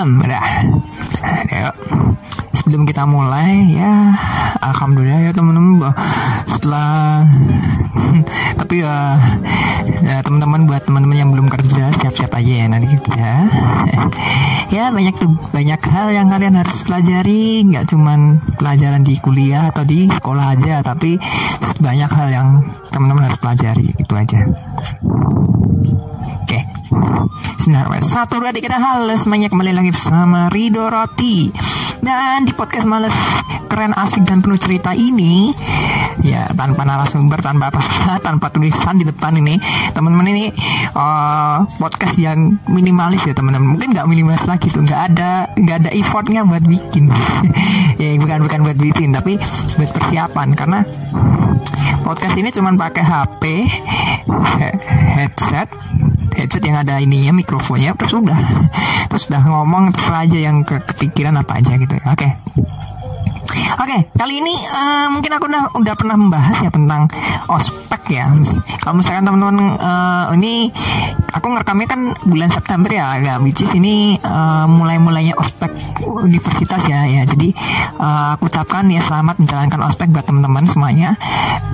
Udah. 0.00 0.79
Sebelum 2.70 2.86
kita 2.86 3.02
mulai 3.02 3.66
ya 3.66 4.14
alhamdulillah 4.62 5.26
ya 5.26 5.34
teman-teman 5.34 5.90
setelah 6.46 7.26
tapi 8.62 8.86
ya, 8.86 9.18
ya 10.06 10.22
teman-teman 10.22 10.70
buat 10.70 10.78
teman-teman 10.86 11.18
yang 11.18 11.34
belum 11.34 11.50
kerja 11.50 11.90
siap-siap 11.90 12.30
aja 12.30 12.52
ya 12.62 12.66
nanti 12.70 12.94
kerja. 12.94 13.50
ya 14.78 14.94
banyak 14.94 15.18
tuh 15.18 15.34
banyak 15.50 15.82
hal 15.82 16.14
yang 16.14 16.30
kalian 16.30 16.62
harus 16.62 16.86
pelajari 16.86 17.66
nggak 17.66 17.90
cuman 17.90 18.38
pelajaran 18.54 19.02
di 19.02 19.18
kuliah 19.18 19.74
atau 19.74 19.82
di 19.82 20.06
sekolah 20.06 20.54
aja 20.54 20.78
tapi 20.86 21.18
banyak 21.82 22.06
hal 22.06 22.28
yang 22.30 22.48
teman-teman 22.94 23.26
harus 23.26 23.40
pelajari 23.42 23.90
itu 23.98 24.14
aja. 24.14 24.46
Sinar 27.60 27.88
wes. 27.92 28.08
Satu 28.08 28.40
dua 28.40 28.52
tiga 28.52 28.72
halo 28.76 29.12
semuanya 29.16 29.52
kembali 29.52 29.72
lagi 29.72 29.90
bersama 29.92 30.48
Rido 30.48 30.88
Roti. 30.88 31.52
Dan 32.00 32.48
di 32.48 32.52
podcast 32.56 32.88
males 32.88 33.12
keren 33.68 33.92
asik 33.92 34.24
dan 34.24 34.40
penuh 34.40 34.56
cerita 34.56 34.96
ini 34.96 35.52
ya 36.24 36.48
tanpa 36.56 36.82
narasumber 36.88 37.38
tanpa 37.44 37.68
apa 37.68 37.80
tanpa 38.26 38.48
tulisan 38.48 38.96
di 38.96 39.04
depan 39.04 39.36
ini 39.36 39.60
teman-teman 39.92 40.26
ini 40.32 40.48
eh, 40.96 41.56
podcast 41.76 42.16
yang 42.16 42.56
minimalis 42.72 43.24
ya 43.28 43.36
teman-teman. 43.36 43.76
Mungkin 43.76 43.92
nggak 43.92 44.08
minimalis 44.08 44.48
lagi 44.48 44.72
tuh. 44.72 44.84
Nggak 44.84 45.02
ada 45.12 45.52
nggak 45.56 45.76
ada 45.86 45.90
effortnya 45.92 46.44
buat 46.44 46.64
bikin. 46.64 47.08
Ya 48.00 48.16
bukan 48.16 48.40
bukan 48.48 48.64
buat 48.64 48.78
bikin 48.80 49.12
tapi 49.12 49.36
buat 49.76 49.90
persiapan. 49.92 50.56
Karena 50.56 50.80
podcast 52.02 52.34
ini 52.36 52.50
cuman 52.50 52.74
pakai 52.76 53.04
HP 53.04 53.42
he- 54.58 54.78
headset 55.14 55.68
headset 56.34 56.64
yang 56.64 56.80
ada 56.80 56.96
ininya 56.96 57.36
mikrofonnya 57.36 57.92
terus 57.98 58.16
udah. 58.16 58.38
Terus 59.10 59.26
udah 59.26 59.42
ngomong 59.42 59.90
terus 59.90 60.06
aja 60.14 60.38
yang 60.38 60.62
ke 60.62 60.78
kepikiran 60.78 61.34
apa 61.34 61.58
aja 61.58 61.74
gitu. 61.74 61.98
Ya 61.98 62.14
oke 63.50 63.90
Oke, 63.90 64.06
kali 64.14 64.38
ini 64.38 64.54
eh, 64.54 65.06
mungkin 65.10 65.34
aku 65.34 65.50
udah, 65.50 65.74
udah 65.82 65.94
pernah 65.98 66.14
membahas 66.14 66.62
ya 66.62 66.70
tentang 66.70 67.10
ospek 67.50 68.14
ya. 68.14 68.30
Kalau 68.78 68.94
misalkan 68.94 69.26
teman-teman 69.26 69.82
eh, 69.82 70.24
ini 70.38 70.70
aku 71.34 71.50
ngerekamnya 71.50 71.88
kan 71.90 72.00
bulan 72.22 72.46
September 72.54 72.86
ya, 72.86 73.18
agak 73.18 73.42
which 73.42 73.66
is 73.66 73.74
ini 73.74 74.14
eh, 74.14 74.66
mulai-mulainya 74.70 75.34
ospek 75.34 75.74
universitas 76.06 76.86
ya, 76.86 77.02
ya. 77.02 77.26
Jadi 77.26 77.50
eh, 77.98 78.26
aku 78.38 78.46
ucapkan 78.46 78.86
ya 78.94 79.02
selamat 79.02 79.42
menjalankan 79.42 79.82
ospek 79.90 80.14
buat 80.14 80.22
teman-teman 80.22 80.70
semuanya. 80.70 81.18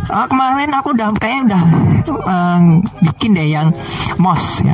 Eh, 0.09 0.27
kemarin 0.33 0.73
aku 0.73 0.97
udah 0.97 1.13
kayaknya 1.21 1.43
udah 1.53 1.63
eh, 2.09 2.59
bikin 3.13 3.37
deh 3.37 3.45
yang 3.45 3.69
mos 4.17 4.65
ya, 4.65 4.73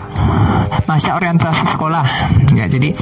masa 0.87 1.19
orientasi 1.19 1.75
sekolah. 1.75 2.07
Ya, 2.55 2.71
jadi 2.71 2.95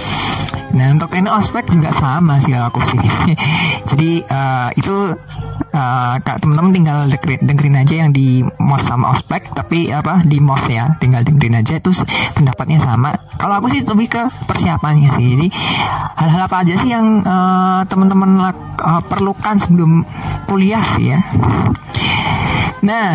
Nah 0.71 0.95
untuk 0.95 1.11
ini 1.19 1.27
ospek 1.27 1.67
juga 1.67 1.91
sama 1.91 2.39
sih 2.39 2.55
aku 2.55 2.79
sih. 2.79 3.01
Jadi 3.91 4.23
eh, 4.23 4.69
itu 4.79 4.95
kak 5.71 6.43
teman-teman 6.43 6.75
tinggal 6.75 6.99
dengerin, 7.07 7.41
dengerin 7.47 7.77
aja 7.79 7.95
yang 8.07 8.11
di 8.11 8.43
mos 8.59 8.83
sama 8.83 9.15
ospek, 9.15 9.55
tapi 9.55 9.95
apa 9.95 10.23
di 10.27 10.43
mos 10.43 10.67
ya 10.67 10.91
tinggal 10.99 11.23
dengerin 11.23 11.63
aja 11.63 11.79
terus 11.79 12.03
pendapatnya 12.35 12.83
sama. 12.83 13.15
Kalau 13.39 13.63
aku 13.63 13.71
sih 13.71 13.87
lebih 13.87 14.11
ke 14.11 14.23
persiapannya 14.51 15.11
sih. 15.15 15.39
Jadi 15.39 15.47
hal-hal 16.19 16.43
apa 16.51 16.57
aja 16.67 16.75
sih 16.75 16.91
yang 16.91 17.23
eh, 17.23 17.81
teman-teman 17.87 18.31
eh, 18.51 19.03
perlukan 19.07 19.57
sebelum 19.59 20.03
kuliah 20.51 20.83
sih 20.99 21.15
ya. 21.15 21.21
Nah, 22.81 23.13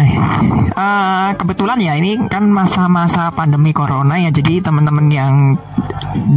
eh, 0.78 1.30
kebetulan 1.34 1.82
ya 1.82 1.98
ini 1.98 2.30
kan 2.30 2.46
masa-masa 2.46 3.34
pandemi 3.34 3.74
corona 3.74 4.14
ya, 4.22 4.30
jadi 4.30 4.62
teman-teman 4.62 5.10
yang 5.10 5.34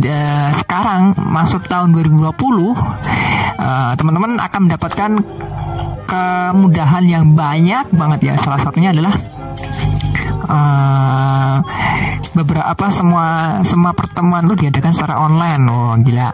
eh, 0.00 0.50
sekarang 0.56 1.12
masuk 1.28 1.68
tahun 1.68 1.92
2020, 1.92 2.32
eh, 3.58 3.92
teman-teman 3.98 4.38
akan 4.38 4.60
mendapatkan 4.70 5.10
kemudahan 6.08 7.04
yang 7.04 7.24
banyak 7.36 7.90
banget 7.92 8.20
ya. 8.32 8.34
Salah 8.40 8.60
satunya 8.62 8.94
adalah 8.94 9.14
eh, 10.48 11.56
beberapa 12.38 12.86
semua 12.94 13.58
semua 13.66 13.90
pertemuan 13.90 14.46
lu 14.46 14.54
diadakan 14.54 14.92
secara 14.94 15.18
online. 15.18 15.62
Oh 15.66 15.94
gila. 15.98 16.30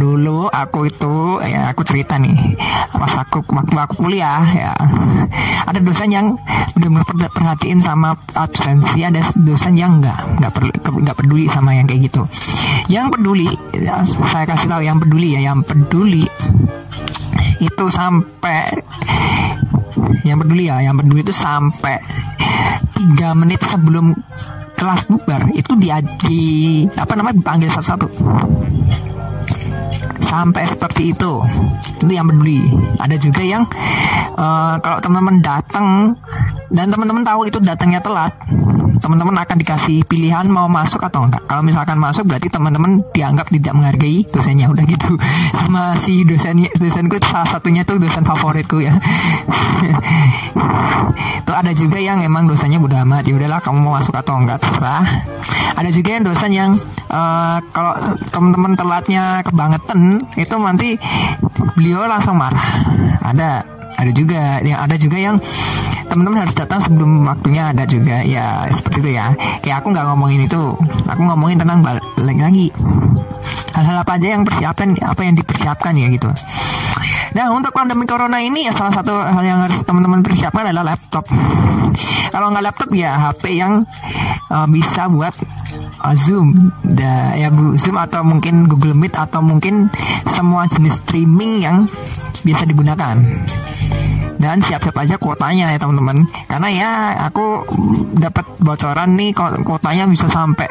Dulu 0.00 0.48
aku 0.48 0.88
itu 0.88 1.44
ya 1.44 1.68
aku 1.68 1.84
cerita 1.84 2.16
nih 2.16 2.56
pas 2.92 3.12
aku 3.18 3.42
waktu 3.50 3.76
aku 3.76 4.06
kuliah 4.06 4.46
ya 4.54 4.72
ada 5.66 5.80
dosen 5.82 6.12
yang 6.12 6.38
benar-benar 6.78 7.02
per- 7.02 7.34
perhatiin 7.34 7.82
sama 7.82 8.14
absensi 8.38 9.02
ada 9.02 9.18
dosen 9.42 9.74
yang 9.74 9.98
nggak 9.98 10.38
nggak 10.38 10.52
perlu 10.54 10.72
nggak 11.02 11.16
peduli 11.18 11.44
sama 11.50 11.74
yang 11.74 11.86
kayak 11.88 12.06
gitu 12.06 12.22
yang 12.86 13.10
peduli 13.10 13.50
ya, 13.74 14.06
saya 14.06 14.46
kasih 14.46 14.70
tahu 14.70 14.82
yang 14.86 15.02
peduli 15.02 15.34
ya 15.34 15.50
yang 15.50 15.58
peduli 15.66 16.22
itu 17.58 17.84
sampai 17.90 18.70
yang 20.22 20.38
peduli 20.38 20.70
ya 20.70 20.78
yang 20.78 20.94
peduli 20.94 21.26
itu 21.26 21.34
sampai 21.34 21.98
tiga 22.94 23.34
menit 23.34 23.58
sebelum 23.66 24.14
kelas 24.82 25.06
bubar 25.06 25.46
itu 25.54 25.78
di, 25.78 25.94
di 26.26 26.40
apa 26.98 27.14
namanya 27.14 27.38
dipanggil 27.38 27.70
satu-satu. 27.70 28.06
Sampai 30.26 30.66
seperti 30.66 31.14
itu. 31.14 31.38
Itu 32.02 32.10
yang 32.10 32.26
peduli. 32.26 32.66
Ada 32.98 33.14
juga 33.14 33.46
yang 33.46 33.62
eh, 34.34 34.74
kalau 34.82 34.98
teman-teman 34.98 35.38
datang 35.38 36.18
dan 36.74 36.90
teman-teman 36.90 37.22
tahu 37.22 37.46
itu 37.46 37.62
datangnya 37.62 38.02
telat 38.02 38.34
teman-teman 39.02 39.34
akan 39.42 39.56
dikasih 39.58 40.06
pilihan 40.06 40.46
mau 40.46 40.70
masuk 40.70 41.02
atau 41.02 41.26
enggak. 41.26 41.42
Kalau 41.50 41.66
misalkan 41.66 41.98
masuk 41.98 42.30
berarti 42.30 42.46
teman-teman 42.46 43.02
dianggap 43.10 43.50
tidak 43.50 43.74
menghargai 43.74 44.22
dosennya. 44.30 44.70
Udah 44.70 44.86
gitu. 44.86 45.18
Sama 45.58 45.98
si 45.98 46.22
dosennya 46.22 46.70
dosenku 46.78 47.18
salah 47.26 47.50
satunya 47.50 47.82
tuh 47.82 47.98
dosen 47.98 48.22
favoritku 48.22 48.78
ya. 48.78 48.94
Tuh 51.42 51.52
ada 51.58 51.74
juga 51.74 51.98
yang 51.98 52.22
emang 52.22 52.46
dosanya 52.46 52.78
udah 52.78 53.02
amat. 53.04 53.26
Ya 53.26 53.34
udahlah 53.34 53.60
kamu 53.60 53.82
mau 53.82 53.98
masuk 53.98 54.14
atau 54.14 54.38
enggak 54.38 54.62
terserah. 54.62 55.04
Ada 55.74 55.90
juga 55.90 56.10
yang 56.14 56.24
dosen 56.24 56.50
yang 56.54 56.70
eh, 57.10 57.58
kalau 57.74 57.92
teman-teman 58.30 58.78
telatnya 58.78 59.42
kebangetan 59.42 60.22
itu 60.38 60.54
nanti 60.56 60.94
beliau 61.74 62.06
langsung 62.06 62.38
marah. 62.38 62.64
Ada 63.20 63.81
ada 64.02 64.12
juga 64.12 64.58
yang 64.60 64.80
ada 64.82 64.96
juga 64.98 65.16
yang 65.22 65.36
teman-teman 66.10 66.44
harus 66.44 66.56
datang 66.58 66.82
sebelum 66.82 67.22
waktunya 67.24 67.70
ada 67.70 67.86
juga. 67.86 68.20
Ya 68.26 68.66
seperti 68.68 68.98
itu 69.06 69.10
ya. 69.14 69.32
Kayak 69.62 69.86
aku 69.86 69.94
nggak 69.94 70.06
ngomongin 70.12 70.40
itu. 70.44 70.74
Aku 71.06 71.22
ngomongin 71.22 71.62
tentang 71.62 71.80
balik 71.80 72.38
lagi. 72.42 72.68
Hal-hal 73.72 74.04
apa 74.04 74.18
aja 74.18 74.28
yang 74.36 74.42
persiapan 74.44 74.98
apa 75.00 75.20
yang 75.24 75.34
dipersiapkan 75.38 75.94
ya 75.96 76.06
gitu. 76.10 76.28
Nah 77.32 77.48
untuk 77.48 77.72
pandemi 77.72 78.04
corona 78.04 78.44
ini 78.44 78.68
ya 78.68 78.72
salah 78.76 78.92
satu 78.92 79.16
hal 79.16 79.40
yang 79.40 79.64
harus 79.64 79.80
teman-teman 79.88 80.20
persiapkan 80.20 80.68
adalah 80.68 80.92
laptop. 80.92 81.24
Kalau 82.32 82.52
nggak 82.52 82.64
laptop 82.64 82.90
ya 82.92 83.16
HP 83.16 83.60
yang 83.60 83.84
uh, 84.48 84.66
bisa 84.68 85.08
buat 85.08 85.32
uh, 86.04 86.16
Zoom, 86.16 86.72
da, 86.84 87.36
ya 87.36 87.52
bu 87.52 87.76
Zoom 87.76 87.96
atau 88.00 88.24
mungkin 88.24 88.68
Google 88.68 88.96
Meet 88.96 89.16
atau 89.16 89.44
mungkin 89.44 89.88
semua 90.28 90.68
jenis 90.68 91.04
streaming 91.04 91.60
yang 91.60 91.84
biasa 92.44 92.64
digunakan. 92.68 93.16
Dan 94.42 94.58
siap-siap 94.58 94.96
aja 94.98 95.14
kuotanya 95.22 95.70
ya 95.70 95.78
teman-teman. 95.78 96.26
Karena 96.50 96.68
ya 96.68 96.90
aku 97.30 97.62
dapat 98.18 98.46
bocoran 98.58 99.14
nih 99.14 99.30
kuotanya 99.62 100.10
bisa 100.10 100.26
sampai 100.26 100.66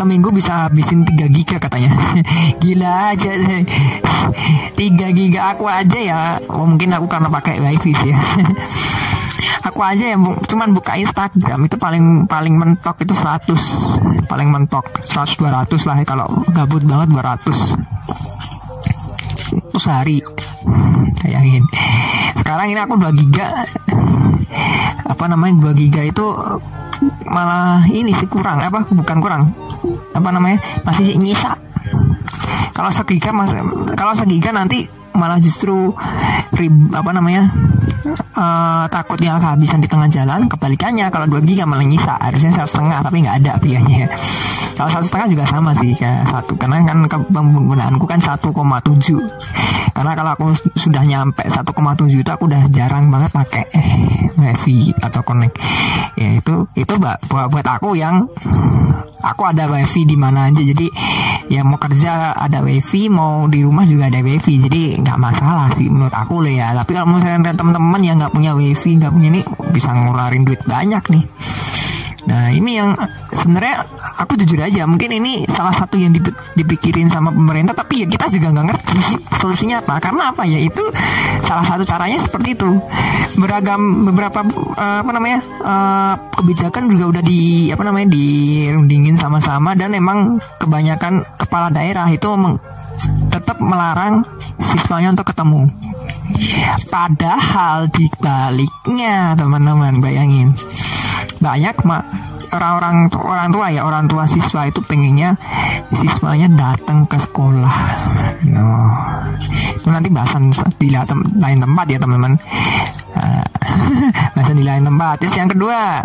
seminggu 0.00 0.32
bisa 0.32 0.66
habisin 0.66 1.04
3 1.04 1.28
giga 1.28 1.60
katanya. 1.60 1.92
Gila 2.62 3.12
aja 3.12 3.30
3 3.36 4.80
giga 5.12 5.54
aku 5.54 5.68
aja 5.68 5.98
ya. 6.00 6.20
Oh, 6.48 6.64
mungkin 6.64 6.90
aku 6.96 7.06
karena 7.06 7.28
pakai 7.28 7.60
wifi 7.60 7.92
sih 7.92 8.10
ya. 8.10 8.18
Aku 9.60 9.84
aja 9.84 10.16
ya 10.16 10.16
cuman 10.16 10.72
buka 10.72 10.96
Instagram 10.96 11.68
itu 11.68 11.76
paling 11.76 12.24
paling 12.24 12.56
mentok 12.56 12.96
itu 13.04 13.12
100 13.12 14.24
paling 14.24 14.48
mentok 14.48 14.88
100 15.04 15.36
200 15.36 15.68
lah 15.84 15.96
ya, 16.00 16.04
kalau 16.08 16.28
gabut 16.56 16.80
banget 16.88 17.12
200 17.12 17.76
itu 19.68 19.78
sehari. 19.80 20.24
Bayangin 21.20 21.64
sekarang 22.50 22.74
ini 22.74 22.82
aku 22.82 22.98
2 22.98 23.14
giga. 23.14 23.46
Apa 25.06 25.30
namanya 25.30 25.70
2 25.70 25.78
giga 25.78 26.02
itu 26.02 26.34
malah 27.30 27.86
ini 27.86 28.10
sih 28.10 28.26
kurang. 28.26 28.58
Apa? 28.58 28.82
Bukan 28.90 29.22
kurang. 29.22 29.54
Apa 30.10 30.34
namanya? 30.34 30.58
Masih 30.82 31.14
sih 31.14 31.14
nyisa. 31.14 31.54
Kalau 32.74 32.90
segiga 32.90 33.30
mas 33.30 33.54
kalau 33.94 34.18
segiga 34.18 34.50
nanti 34.50 34.90
malah 35.14 35.38
justru 35.42 35.92
rib, 36.54 36.74
apa 36.94 37.10
namanya 37.10 37.50
eh, 38.36 38.84
takutnya 38.88 39.38
kehabisan 39.38 39.82
di 39.82 39.88
tengah 39.90 40.08
jalan 40.10 40.46
kebalikannya. 40.46 41.08
Kalau 41.10 41.26
2 41.26 41.42
giga 41.44 41.64
malah 41.66 41.86
nyisa 41.86 42.16
harusnya 42.18 42.50
satu 42.54 42.78
setengah 42.78 42.98
tapi 43.02 43.16
nggak 43.24 43.36
ada 43.44 43.52
pilihannya. 43.58 44.08
Salah 44.78 44.92
satu 44.96 45.04
setengah 45.06 45.28
juga 45.28 45.44
sama 45.48 45.70
sih 45.76 45.92
kayak 45.92 46.28
satu. 46.28 46.56
Karena 46.56 46.82
kan 46.86 47.04
penggunaanku 47.30 48.04
kan 48.08 48.20
1,7 48.22 48.50
karena 50.00 50.16
kalau 50.16 50.30
aku 50.32 50.44
sudah 50.80 51.04
nyampe 51.04 51.44
1,7 51.44 52.24
itu 52.24 52.30
aku 52.32 52.48
udah 52.48 52.72
jarang 52.72 53.12
banget 53.12 53.36
pakai 53.36 53.68
wifi 54.40 54.96
atau 54.96 55.20
connect. 55.20 55.60
Ya 56.16 56.40
itu 56.40 56.64
itu 56.72 56.94
buat 56.96 57.20
buat 57.28 57.66
aku 57.66 57.98
yang 57.98 58.24
aku 59.20 59.42
ada 59.44 59.68
wifi 59.68 60.08
di 60.08 60.16
mana 60.16 60.48
aja. 60.48 60.62
Jadi 60.62 60.88
ya 61.52 61.66
mau 61.66 61.76
kerja 61.76 62.32
ada 62.32 62.64
wifi 62.64 63.12
mau 63.12 63.44
di 63.50 63.60
rumah 63.60 63.84
juga 63.84 64.08
ada 64.08 64.24
wifi. 64.24 64.56
Jadi 64.56 64.99
nggak 65.00 65.18
masalah 65.18 65.68
sih 65.74 65.88
menurut 65.88 66.12
aku 66.12 66.44
lah 66.44 66.52
ya. 66.52 66.68
Tapi 66.76 66.90
kalau 66.94 67.16
misalnya 67.16 67.52
teman-teman 67.56 68.00
yang 68.04 68.16
nggak 68.20 68.32
punya 68.32 68.52
wifi 68.54 69.00
nggak 69.00 69.12
punya 69.12 69.28
ini 69.32 69.40
bisa 69.72 69.90
ngeluarin 69.96 70.44
duit 70.44 70.60
banyak 70.68 71.04
nih 71.10 71.24
Nah 72.30 72.54
ini 72.54 72.78
yang 72.78 72.94
sebenarnya 73.34 73.82
aku 74.22 74.38
jujur 74.38 74.62
aja 74.62 74.86
mungkin 74.86 75.10
ini 75.10 75.42
salah 75.50 75.74
satu 75.74 75.98
yang 75.98 76.14
dipikirin 76.54 77.10
sama 77.10 77.34
pemerintah 77.34 77.74
tapi 77.74 78.02
ya 78.02 78.06
kita 78.06 78.30
juga 78.30 78.54
nggak 78.54 78.66
ngerti 78.70 78.98
solusinya 79.42 79.82
apa. 79.82 79.98
Karena 79.98 80.30
apa 80.30 80.46
ya? 80.46 80.62
Itu 80.62 80.86
salah 81.42 81.66
satu 81.66 81.82
caranya 81.82 82.22
seperti 82.22 82.54
itu. 82.54 82.70
Beragam 83.42 84.06
beberapa 84.06 84.46
uh, 84.78 85.02
apa 85.02 85.10
namanya 85.10 85.42
uh, 85.66 86.14
kebijakan 86.38 86.86
juga 86.94 87.18
udah 87.18 87.22
di 87.26 87.74
apa 87.74 87.82
namanya 87.82 88.14
dirundingin 88.14 89.18
sama-sama 89.18 89.74
dan 89.74 89.90
emang 89.98 90.38
kebanyakan 90.62 91.26
kepala 91.34 91.74
daerah 91.74 92.06
itu 92.06 92.30
tetap 93.34 93.58
melarang 93.58 94.22
siswanya 94.62 95.10
untuk 95.10 95.34
ketemu. 95.34 95.66
Padahal 96.86 97.90
di 97.90 98.06
baliknya 98.22 99.34
teman-teman 99.34 99.98
bayangin 99.98 100.54
banyak 101.40 101.76
mak. 101.88 102.04
Orang-orang 102.50 103.06
orang 103.14 103.48
tua 103.54 103.66
ya 103.70 103.82
orang 103.86 104.04
tua 104.10 104.26
siswa 104.26 104.66
itu 104.66 104.82
pengennya 104.82 105.38
siswanya 105.94 106.50
datang 106.52 107.06
ke 107.08 107.16
sekolah. 107.16 107.76
No. 108.46 108.90
Itu 109.74 109.88
nanti 109.88 110.10
bahasan 110.12 110.52
di 110.76 110.90
lain 110.92 111.58
tempat 111.58 111.86
ya 111.88 111.98
teman-teman. 111.98 112.34
Uh, 113.16 113.44
bahasan 114.34 114.58
di 114.60 114.66
lain 114.66 114.84
tempat. 114.84 115.22
Terus 115.22 115.34
yang 115.38 115.48
kedua 115.48 116.04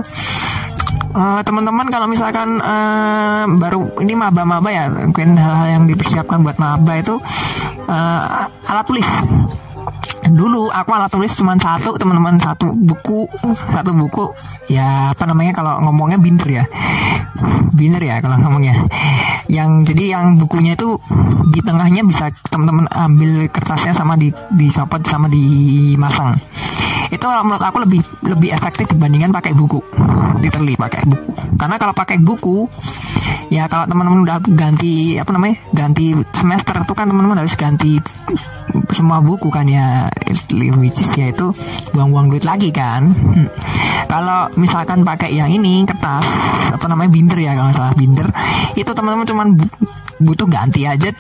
uh, 1.16 1.42
teman-teman 1.42 1.88
kalau 1.88 2.08
misalkan 2.12 2.60
uh, 2.60 3.48
baru 3.58 3.88
ini 4.04 4.14
maba-maba 4.14 4.70
ya 4.70 4.92
mungkin 4.92 5.40
hal-hal 5.40 5.68
yang 5.82 5.84
dipersiapkan 5.88 6.44
buat 6.44 6.60
maba 6.60 6.94
itu 7.00 7.16
uh, 7.88 8.48
alat 8.68 8.86
tulis 8.86 9.10
dulu 10.32 10.74
aku 10.74 10.90
alat 10.94 11.12
tulis 11.12 11.34
cuma 11.38 11.54
satu 11.60 11.98
teman-teman 12.00 12.40
satu 12.42 12.72
buku 12.74 13.30
satu 13.74 13.92
buku. 13.94 14.26
Ya 14.72 15.14
apa 15.14 15.24
namanya 15.30 15.54
kalau 15.54 15.82
ngomongnya 15.86 16.18
binder 16.18 16.50
ya. 16.50 16.66
Binder 17.76 18.02
ya 18.02 18.22
kalau 18.24 18.40
ngomongnya. 18.42 18.76
Yang 19.52 19.94
jadi 19.94 20.18
yang 20.18 20.26
bukunya 20.42 20.74
itu 20.74 20.98
di 21.54 21.60
tengahnya 21.62 22.02
bisa 22.02 22.34
teman-teman 22.50 22.90
ambil 22.90 23.46
kertasnya 23.52 23.94
sama 23.94 24.18
di 24.18 24.34
dicopot 24.58 25.06
sama 25.06 25.30
dimasang 25.30 26.34
itu 27.12 27.26
menurut 27.46 27.64
aku 27.64 27.78
lebih 27.86 28.02
lebih 28.26 28.50
efektif 28.54 28.86
dibandingkan 28.92 29.32
pakai 29.34 29.54
buku. 29.54 29.80
Literally 30.42 30.76
pakai 30.78 31.06
buku. 31.06 31.32
Karena 31.56 31.76
kalau 31.80 31.94
pakai 31.96 32.18
buku 32.22 32.68
ya 33.50 33.70
kalau 33.70 33.86
teman-teman 33.86 34.26
udah 34.26 34.38
ganti 34.54 35.18
apa 35.22 35.30
namanya 35.34 35.56
ganti 35.72 36.18
semester 36.34 36.82
itu 36.82 36.94
kan 36.98 37.06
teman-teman 37.10 37.46
harus 37.46 37.54
ganti 37.58 38.02
semua 38.92 39.22
buku 39.22 39.48
kan 39.54 39.66
ya 39.70 40.10
which 40.82 41.00
is 41.00 41.10
ya 41.16 41.30
itu 41.30 41.54
buang-buang 41.94 42.34
duit 42.34 42.46
lagi 42.46 42.70
kan. 42.74 43.06
Hmm. 43.08 43.48
kalau 44.06 44.46
misalkan 44.60 45.02
pakai 45.02 45.34
yang 45.34 45.50
ini 45.50 45.82
kertas 45.88 46.26
apa 46.74 46.86
namanya 46.86 47.10
binder 47.10 47.40
ya 47.40 47.58
kalau 47.58 47.72
salah 47.74 47.96
binder 47.96 48.28
itu 48.78 48.92
teman-teman 48.92 49.26
cuman 49.26 49.48
butuh 50.22 50.48
ganti 50.48 50.88
aja 50.88 51.12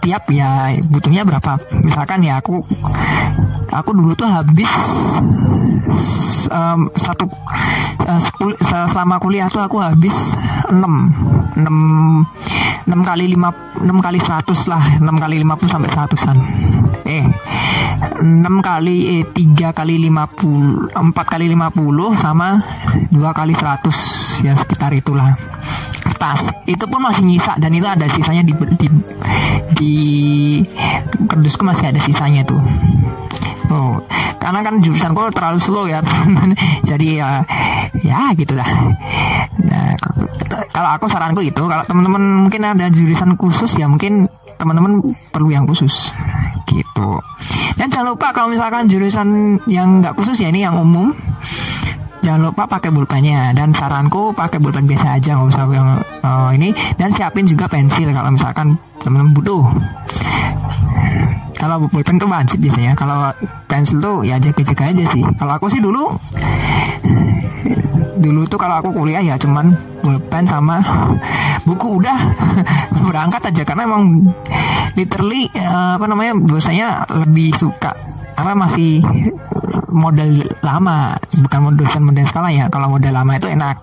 tiap 0.00 0.24
ya 0.32 0.72
butuhnya 0.88 1.24
berapa. 1.24 1.60
Misalkan 1.84 2.24
ya 2.24 2.40
aku 2.40 2.60
aku 3.68 3.90
dulu 3.92 4.12
tuh 4.16 4.28
habis 4.28 4.68
um, 6.50 6.80
satu 6.94 7.24
uh, 8.04 8.20
selama 8.88 9.20
kuliah 9.20 9.48
tuh 9.48 9.62
aku 9.64 9.80
habis 9.80 10.36
6 10.70 10.76
6 10.76 11.64
6 12.88 13.08
kali 13.08 13.24
5 13.36 13.84
6 13.84 14.06
kali 14.06 14.18
100 14.18 14.72
lah. 14.72 14.82
6 15.00 15.22
kali 15.22 15.36
50 15.44 15.72
sampai 15.72 15.90
100an 15.92 16.38
eh 17.08 17.24
6 18.20 18.44
kali 18.60 18.96
eh 19.20 19.22
3 19.24 19.72
kali 19.72 19.94
50 20.08 20.92
4 20.92 21.32
kali 21.32 21.44
50 21.52 22.22
sama 22.22 22.48
2 23.12 23.38
kali 23.38 23.54
100 23.56 24.44
ya 24.46 24.52
sekitar 24.54 24.92
itulah. 24.94 25.32
Kertas. 26.04 26.50
Itu 26.66 26.88
pun 26.88 27.04
masih 27.04 27.24
nyisa 27.26 27.56
dan 27.56 27.74
itu 27.74 27.86
ada 27.86 28.06
sisanya 28.10 28.42
di 28.44 28.54
di, 28.76 28.86
di 29.74 29.94
kerdusku 31.26 31.62
masih 31.66 31.90
ada 31.90 32.00
sisanya 32.02 32.42
tuh. 32.46 32.60
Oh, 33.68 34.00
karena 34.48 34.64
kan 34.64 34.80
jurusanku 34.80 35.28
terlalu 35.36 35.60
slow 35.60 35.84
ya 35.84 36.00
teman-teman. 36.08 36.56
Jadi 36.88 37.20
ya 37.20 37.44
ya 38.00 38.32
gitulah. 38.32 38.64
Nah, 39.68 39.92
kalau 40.72 40.90
aku 40.96 41.04
saranku 41.04 41.44
itu 41.44 41.60
kalau 41.68 41.84
teman-teman 41.84 42.48
mungkin 42.48 42.64
ada 42.64 42.88
jurusan 42.88 43.36
khusus 43.36 43.76
ya 43.76 43.84
mungkin 43.84 44.24
teman-teman 44.56 45.04
perlu 45.28 45.52
yang 45.52 45.68
khusus 45.68 46.16
gitu. 46.64 47.20
Dan 47.76 47.92
jangan 47.92 48.16
lupa 48.16 48.32
kalau 48.32 48.48
misalkan 48.48 48.88
jurusan 48.88 49.60
yang 49.68 50.00
nggak 50.00 50.16
khusus 50.16 50.40
ya 50.40 50.48
ini 50.48 50.64
yang 50.64 50.80
umum 50.80 51.12
jangan 52.24 52.48
lupa 52.48 52.64
pakai 52.66 52.88
pulpennya 52.88 53.52
dan 53.52 53.70
saranku 53.76 54.32
pakai 54.32 54.58
pulpen 54.58 54.88
biasa 54.88 55.16
aja 55.16 55.38
nggak 55.38 55.48
usah 55.54 55.64
yang 55.70 55.90
uh, 56.24 56.50
ini 56.50 56.74
dan 56.98 57.14
siapin 57.14 57.46
juga 57.46 57.70
pensil 57.70 58.10
kalau 58.10 58.34
misalkan 58.34 58.74
teman-teman 59.00 59.32
butuh 59.32 59.62
kalau 61.58 61.90
pulpen 61.90 62.22
tuh 62.22 62.30
wajib 62.30 62.62
biasanya 62.62 62.94
kalau 62.94 63.34
pensil 63.66 63.98
tuh 63.98 64.22
ya 64.22 64.38
jaga-jaga 64.38 64.94
aja 64.94 65.04
sih. 65.10 65.22
Kalau 65.36 65.52
aku 65.58 65.66
sih 65.66 65.82
dulu 65.82 66.14
dulu 68.18 68.42
tuh 68.50 68.58
kalau 68.58 68.82
aku 68.82 68.90
kuliah 68.94 69.22
ya 69.22 69.34
cuman 69.34 69.74
pulpen 70.00 70.46
sama 70.46 70.78
buku 71.66 71.98
udah. 71.98 72.18
Berangkat 73.10 73.50
aja 73.50 73.62
karena 73.66 73.90
emang 73.90 74.30
literally 74.94 75.50
uh, 75.58 75.98
apa 75.98 76.06
namanya 76.06 76.38
biasanya 76.38 77.02
lebih 77.26 77.50
suka 77.58 77.90
apa 78.38 78.54
masih 78.54 79.02
model 79.90 80.46
lama. 80.62 81.18
Bukan 81.42 81.58
model 81.58 81.78
dosen 81.82 82.06
model 82.06 82.24
skala 82.30 82.54
ya. 82.54 82.70
Kalau 82.70 82.86
model 82.86 83.10
lama 83.10 83.34
itu 83.34 83.50
enak. 83.50 83.76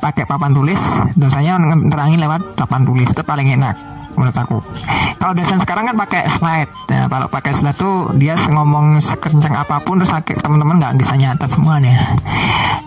Pakai 0.00 0.28
papan 0.28 0.52
tulis 0.52 0.80
dosanya 1.16 1.56
nerangin 1.60 2.20
lewat 2.20 2.60
papan 2.60 2.84
tulis 2.84 3.08
itu 3.08 3.24
paling 3.24 3.56
enak 3.56 3.72
menurut 4.14 4.36
aku 4.36 4.58
kalau 5.24 5.32
dosen 5.32 5.56
sekarang 5.56 5.88
kan 5.88 5.96
pakai 5.96 6.28
slide 6.28 6.68
ya, 6.92 7.08
kalau 7.08 7.24
pakai 7.32 7.56
slide 7.56 7.80
tuh 7.80 8.12
dia 8.20 8.36
ngomong 8.36 9.00
sekencang 9.00 9.56
apa 9.56 9.80
pun 9.80 9.96
terus 9.96 10.12
teman-teman 10.44 10.76
nggak 10.76 11.00
bisa 11.00 11.16
nyata 11.16 11.48
semuanya 11.48 11.96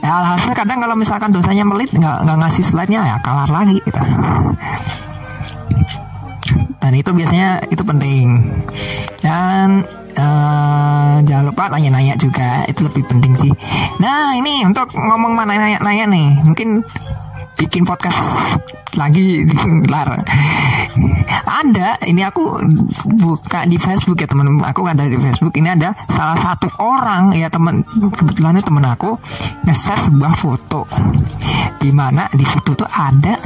ya 0.05 0.21
alhasil 0.21 0.53
kadang 0.53 0.77
kalau 0.77 0.93
misalkan 0.93 1.33
dosanya 1.33 1.65
melit 1.65 1.89
nggak 1.89 2.29
nggak 2.29 2.37
ngasih 2.37 2.61
slide 2.61 2.93
nya 2.93 3.01
ya 3.01 3.17
kalah 3.25 3.49
lagi 3.49 3.81
kita 3.81 4.05
dan 6.87 6.95
itu 6.95 7.11
biasanya 7.11 7.59
itu 7.67 7.83
penting. 7.83 8.47
Dan 9.19 9.83
uh, 10.15 11.19
jangan 11.19 11.51
lupa 11.51 11.67
nanya-nanya 11.67 12.15
juga 12.15 12.63
itu 12.63 12.79
lebih 12.87 13.03
penting 13.11 13.35
sih. 13.35 13.51
Nah 13.99 14.31
ini 14.39 14.63
untuk 14.63 14.95
ngomong 14.95 15.35
mana 15.35 15.59
nanya-nanya 15.59 16.05
nih. 16.07 16.27
Mungkin 16.47 16.87
bikin 17.57 17.83
podcast 17.83 18.17
lagi 18.97 19.45
lar. 19.91 20.21
Ada 21.47 22.01
ini 22.05 22.21
aku 22.21 22.61
buka 23.17 23.65
di 23.65 23.81
Facebook 23.81 24.21
ya 24.21 24.29
teman. 24.29 24.61
Aku 24.61 24.85
ada 24.85 25.05
di 25.05 25.17
Facebook. 25.17 25.57
Ini 25.57 25.73
ada 25.73 25.93
salah 26.09 26.37
satu 26.37 26.69
orang 26.81 27.33
ya 27.33 27.49
teman. 27.49 27.81
Kebetulan 28.13 28.61
teman 28.61 28.85
aku 28.85 29.17
nge-share 29.65 30.01
sebuah 30.01 30.33
foto. 30.37 30.85
Di 31.81 31.89
mana 31.93 32.29
di 32.33 32.45
situ 32.45 32.73
tuh 32.77 32.89
ada 32.89 33.37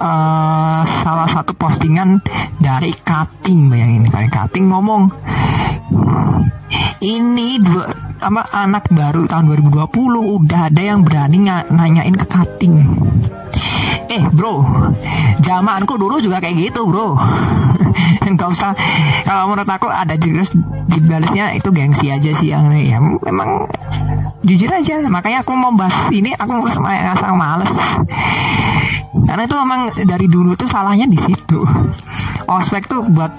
uh, 0.00 0.82
salah 1.04 1.28
satu 1.28 1.52
postingan 1.56 2.20
dari 2.60 2.92
cutting 3.04 3.68
bayangin 3.68 4.04
kali 4.08 4.28
cutting 4.32 4.72
ngomong 4.72 5.12
ini 7.00 7.60
dua 7.60 8.09
apa 8.20 8.44
anak 8.52 8.92
baru 8.92 9.24
tahun 9.24 9.48
2020 9.64 9.88
udah 10.36 10.68
ada 10.68 10.82
yang 10.84 11.00
berani 11.00 11.48
nanyain 11.72 12.12
ke 12.12 12.26
cutting. 12.28 12.84
Eh 14.12 14.24
bro 14.36 14.60
zamanku 15.40 15.96
dulu 15.96 16.20
juga 16.20 16.36
kayak 16.44 16.68
gitu 16.68 16.84
bro. 16.84 17.16
Nggak 18.30 18.48
usah 18.52 18.76
kalau 19.24 19.50
menurut 19.50 19.66
aku 19.66 19.88
ada 19.88 20.14
jurus 20.20 20.52
dibalasnya 20.92 21.56
itu 21.56 21.72
gengsi 21.72 22.12
aja 22.12 22.30
sih 22.36 22.52
yang 22.52 22.68
ya 22.76 23.00
memang 23.00 23.64
jujur 24.44 24.68
aja 24.68 25.00
makanya 25.08 25.40
aku 25.40 25.56
mau 25.56 25.72
bahas 25.72 25.96
ini 26.12 26.36
aku 26.36 26.60
ngasang 26.60 27.36
males. 27.40 27.72
Karena 29.10 29.42
itu 29.46 29.56
memang 29.58 29.80
dari 30.06 30.26
dulu 30.28 30.54
tuh 30.54 30.68
salahnya 30.68 31.08
di 31.08 31.18
situ. 31.18 31.62
Ospek 32.50 32.90
tuh 32.90 33.02
buat 33.14 33.32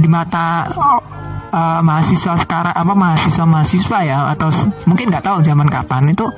di 0.00 0.08
mata 0.08 0.70
uh, 1.56 1.80
mahasiswa 1.80 2.36
sekarang 2.36 2.76
apa 2.76 2.92
mahasiswa 2.92 3.44
mahasiswa 3.48 3.98
ya 4.04 4.18
atau 4.36 4.52
mungkin 4.84 5.08
nggak 5.08 5.24
tahu 5.24 5.40
zaman 5.40 5.68
kapan 5.72 6.12
itu 6.12 6.28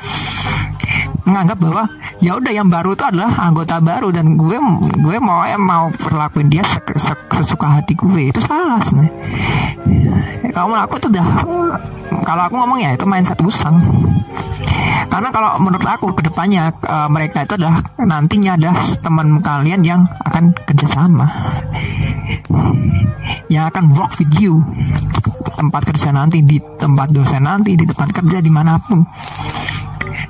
menganggap 1.28 1.60
bahwa 1.60 1.84
ya 2.24 2.40
udah 2.40 2.52
yang 2.56 2.72
baru 2.72 2.96
itu 2.96 3.04
adalah 3.04 3.28
anggota 3.44 3.76
baru 3.84 4.08
dan 4.08 4.32
gue 4.40 4.56
gue 4.96 5.16
mau 5.20 5.44
ya 5.44 5.60
mau 5.60 5.92
perlakuin 5.92 6.48
dia 6.48 6.64
sesuka 6.64 7.68
hati 7.68 7.92
gue 7.92 8.32
itu 8.32 8.40
salah 8.40 8.80
sebenarnya. 8.80 9.12
Kalau 10.56 10.72
aku 10.72 10.96
tuh 10.96 11.12
udah 11.12 11.26
kalau 12.24 12.42
aku 12.48 12.54
ngomong 12.56 12.80
ya 12.80 12.96
itu 12.96 13.04
mindset 13.04 13.36
usang. 13.44 13.76
Karena 15.08 15.28
kalau 15.28 15.60
menurut 15.60 15.84
aku 15.84 16.16
ke 16.16 16.24
depannya 16.24 16.72
uh, 16.88 17.08
mereka 17.12 17.44
itu 17.44 17.60
adalah 17.60 17.76
nantinya 18.00 18.56
ada 18.56 18.72
teman 19.04 19.36
kalian 19.44 19.80
yang 19.84 20.00
akan 20.24 20.56
kerjasama 20.64 21.28
yang 23.48 23.68
akan 23.72 23.96
work 23.96 24.12
with 24.20 24.32
you 24.40 24.60
tempat 25.58 25.82
kerja 25.92 26.14
nanti 26.14 26.44
di 26.44 26.60
tempat 26.60 27.10
dosen 27.10 27.42
nanti 27.44 27.74
di 27.74 27.84
tempat 27.84 28.08
kerja 28.12 28.38
di 28.38 28.50
mana 28.52 28.78
pun. 28.78 29.02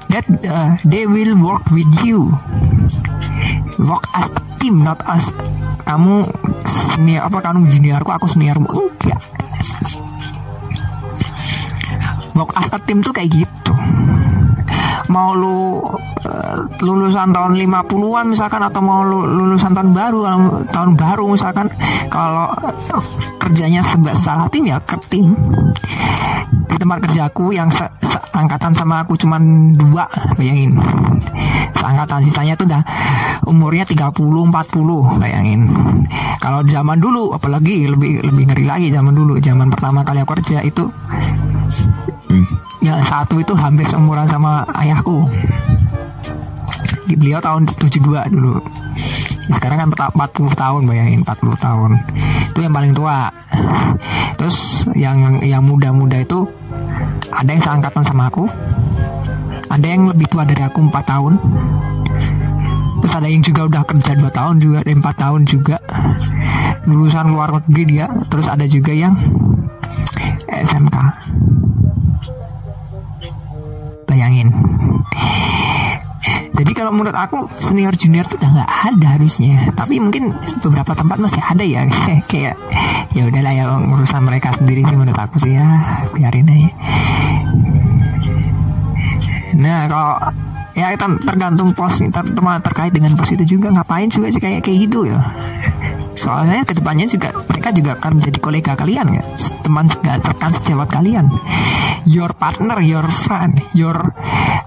That 0.09 0.25
uh, 0.49 0.81
they 0.89 1.05
will 1.05 1.37
work 1.37 1.69
with 1.69 1.89
you 2.01 2.33
work 3.85 4.09
as 4.17 4.33
a 4.33 4.43
team 4.57 4.81
not 4.81 5.05
as 5.05 5.29
kamu 5.85 6.25
senior 6.65 7.29
apa 7.29 7.39
kamu 7.45 7.69
juniorku 7.69 8.11
aku 8.11 8.27
seniormu. 8.27 8.67
Enggak 8.73 9.21
work 12.39 12.55
as 12.55 12.71
a 12.71 12.79
team 12.79 13.03
tuh 13.03 13.11
kayak 13.11 13.35
gitu. 13.35 13.73
Mau 15.11 15.35
lu 15.35 15.83
lulusan 16.83 17.33
tahun 17.33 17.53
50-an 17.57 18.27
misalkan 18.31 18.63
atau 18.63 18.81
mau 18.85 19.03
lu 19.03 19.27
lulusan 19.27 19.73
tahun 19.75 19.91
baru 19.93 20.21
tahun 20.69 20.91
baru 20.95 21.25
misalkan 21.33 21.67
kalau 22.13 22.53
kerjanya 23.41 23.81
salah 24.13 24.47
tim 24.53 24.69
ya 24.69 24.79
ke 24.83 24.97
tim. 25.09 25.33
Di 26.69 26.77
tempat 26.77 27.09
kerjaku 27.09 27.57
yang 27.57 27.73
se 27.73 27.85
seangkatan 28.05 28.77
sama 28.77 29.05
aku 29.05 29.17
cuman 29.17 29.73
dua 29.73 30.05
bayangin. 30.37 30.77
Seangkatan 31.77 32.21
sisanya 32.21 32.55
tuh 32.59 32.69
udah 32.69 32.83
umurnya 33.49 33.89
30 33.89 34.13
40 34.13 35.21
bayangin. 35.21 35.69
Kalau 36.39 36.61
zaman 36.69 37.01
dulu 37.01 37.33
apalagi 37.33 37.89
lebih 37.89 38.21
lebih 38.21 38.45
ngeri 38.53 38.65
lagi 38.69 38.87
zaman 38.93 39.17
dulu 39.17 39.41
zaman 39.41 39.73
pertama 39.73 40.05
kali 40.05 40.21
aku 40.23 40.37
kerja 40.39 40.61
itu 40.61 40.87
ya 42.85 42.95
satu 43.05 43.43
itu 43.43 43.53
hampir 43.59 43.85
seumuran 43.91 44.29
sama 44.31 44.63
ayahku 44.79 45.27
beliau 47.17 47.41
tahun 47.41 47.65
72 47.65 48.35
dulu. 48.35 48.61
Sekarang 49.49 49.89
kan 49.89 50.13
40 50.13 50.53
tahun 50.53 50.83
bayangin 50.85 51.25
40 51.25 51.57
tahun. 51.57 51.91
Itu 52.53 52.61
yang 52.61 52.75
paling 52.77 52.93
tua. 52.93 53.33
Terus 54.37 54.85
yang 54.93 55.41
yang 55.41 55.65
muda-muda 55.65 56.21
itu 56.21 56.45
ada 57.33 57.49
yang 57.49 57.63
seangkatan 57.65 58.05
sama 58.05 58.29
aku. 58.29 58.45
Ada 59.69 59.87
yang 59.89 60.09
lebih 60.13 60.29
tua 60.29 60.45
dari 60.45 60.61
aku 60.61 60.85
4 60.85 60.93
tahun. 61.01 61.35
Terus 63.01 63.15
ada 63.15 63.29
yang 63.31 63.41
juga 63.41 63.65
udah 63.67 63.83
kerja 63.89 64.13
2 64.15 64.29
tahun 64.29 64.55
juga 64.61 64.77
ada 64.85 64.91
4 64.93 65.23
tahun 65.25 65.41
juga. 65.49 65.77
Lulusan 66.85 67.33
luar 67.33 67.57
negeri 67.65 67.85
dia. 67.89 68.07
Terus 68.29 68.53
ada 68.53 68.69
juga 68.69 68.93
yang 68.93 69.17
SMK 70.49 70.97
bayangin 74.09 74.49
jadi 76.59 76.73
kalau 76.75 76.91
menurut 76.91 77.15
aku 77.15 77.47
senior 77.47 77.95
junior 77.95 78.27
itu 78.27 78.35
udah 78.35 78.51
nggak 78.51 78.73
ada 78.91 79.07
harusnya. 79.15 79.71
Tapi 79.79 80.03
mungkin 80.03 80.35
beberapa 80.59 80.91
tempat 80.91 81.23
masih 81.23 81.39
ada 81.39 81.63
ya. 81.63 81.87
Kayak 82.31 82.59
ya 83.15 83.23
udahlah 83.31 83.53
ya 83.55 83.65
urusan 83.79 84.27
mereka 84.27 84.51
sendiri 84.51 84.83
sih 84.83 84.97
menurut 84.99 85.15
aku 85.15 85.39
sih 85.39 85.55
ya. 85.55 85.67
Biarin 86.19 86.51
aja. 86.51 86.71
Nah 89.55 89.87
kalau 89.87 90.15
ya 90.75 90.95
tergantung 90.99 91.71
pos 91.79 92.03
ter 92.03 92.25
terkait 92.67 92.91
dengan 92.91 93.15
pos 93.15 93.31
itu 93.31 93.45
juga. 93.47 93.71
Ngapain 93.71 94.11
juga 94.11 94.27
sih 94.35 94.43
kayak 94.43 94.67
kayak 94.67 94.91
gitu 94.91 95.07
ya 95.07 95.23
soalnya 96.19 96.67
ke 96.67 96.75
depannya 96.75 97.07
juga 97.07 97.31
mereka 97.47 97.71
juga 97.71 97.91
akan 97.95 98.19
menjadi 98.19 98.39
kolega 98.43 98.73
kalian 98.75 99.07
ya. 99.15 99.23
Teman 99.63 99.87
rekan 100.03 100.51
sejawat 100.51 100.89
kalian. 100.91 101.31
Your 102.09 102.35
partner 102.35 102.83
your 102.83 103.07
friend 103.07 103.63
your 103.73 103.97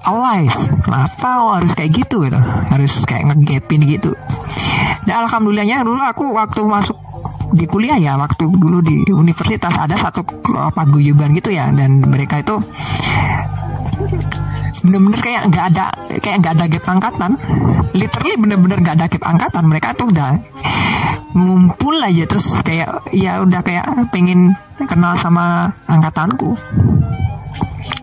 allies. 0.08 0.72
Kenapa 0.82 1.60
harus 1.60 1.76
kayak 1.76 1.92
gitu 1.92 2.24
gitu? 2.24 2.40
Harus 2.72 3.04
kayak 3.04 3.36
ngegapin 3.36 3.84
gitu. 3.84 4.16
Dan 5.04 5.28
alhamdulillahnya 5.28 5.84
dulu 5.84 6.00
aku 6.00 6.32
waktu 6.32 6.64
masuk 6.64 6.96
di 7.52 7.68
kuliah 7.68 8.00
ya 8.00 8.16
waktu 8.16 8.48
dulu 8.48 8.80
di 8.80 9.04
universitas 9.12 9.76
ada 9.76 10.00
satu 10.00 10.24
paguyuban 10.72 11.36
gitu 11.36 11.52
ya. 11.52 11.68
Dan 11.76 12.00
mereka 12.08 12.40
itu 12.40 12.56
bener-bener 14.82 15.22
kayak 15.22 15.42
nggak 15.52 15.66
ada 15.74 15.86
kayak 16.20 16.38
nggak 16.42 16.54
ada 16.58 16.66
gap 16.68 16.86
angkatan. 16.90 17.32
Literally 17.92 18.36
bener-bener 18.40 18.78
nggak 18.82 18.96
ada 18.98 19.06
gap 19.12 19.24
angkatan. 19.28 19.64
Mereka 19.68 19.88
tuh 19.98 20.08
udah 20.10 20.32
ngumpul 21.36 21.96
aja. 22.02 22.24
Terus 22.26 22.48
kayak 22.66 23.12
ya 23.14 23.42
udah 23.44 23.62
kayak 23.62 23.86
pengen 24.10 24.56
kenal 24.88 25.14
sama 25.18 25.70
angkatanku. 25.86 26.56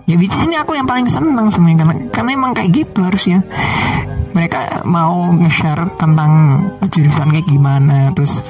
Ya 0.08 0.16
di 0.16 0.25
sini 0.25 0.56
aku 0.56 0.73
yang 0.73 0.88
paling 0.88 1.04
seneng 1.08 1.52
sebenarnya. 1.52 1.85
Karena, 1.85 1.94
karena 2.14 2.30
emang 2.32 2.52
kayak 2.56 2.70
gitu 2.73 3.04
harusnya. 3.04 3.44
Mereka 4.32 4.87
mau 4.87 5.35
nge-share 5.35 5.99
tentang 5.99 6.62
jurusan 6.88 7.28
kayak 7.32 7.49
gimana. 7.49 8.08
Terus 8.14 8.44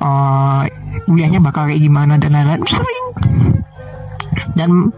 uh, 0.00 0.64
kuliahnya 1.04 1.42
bakal 1.42 1.68
kayak 1.68 1.82
gimana 1.82 2.16
dan 2.16 2.32
lain-lain. 2.32 2.62
Sering 2.64 3.06
dan 4.54 4.92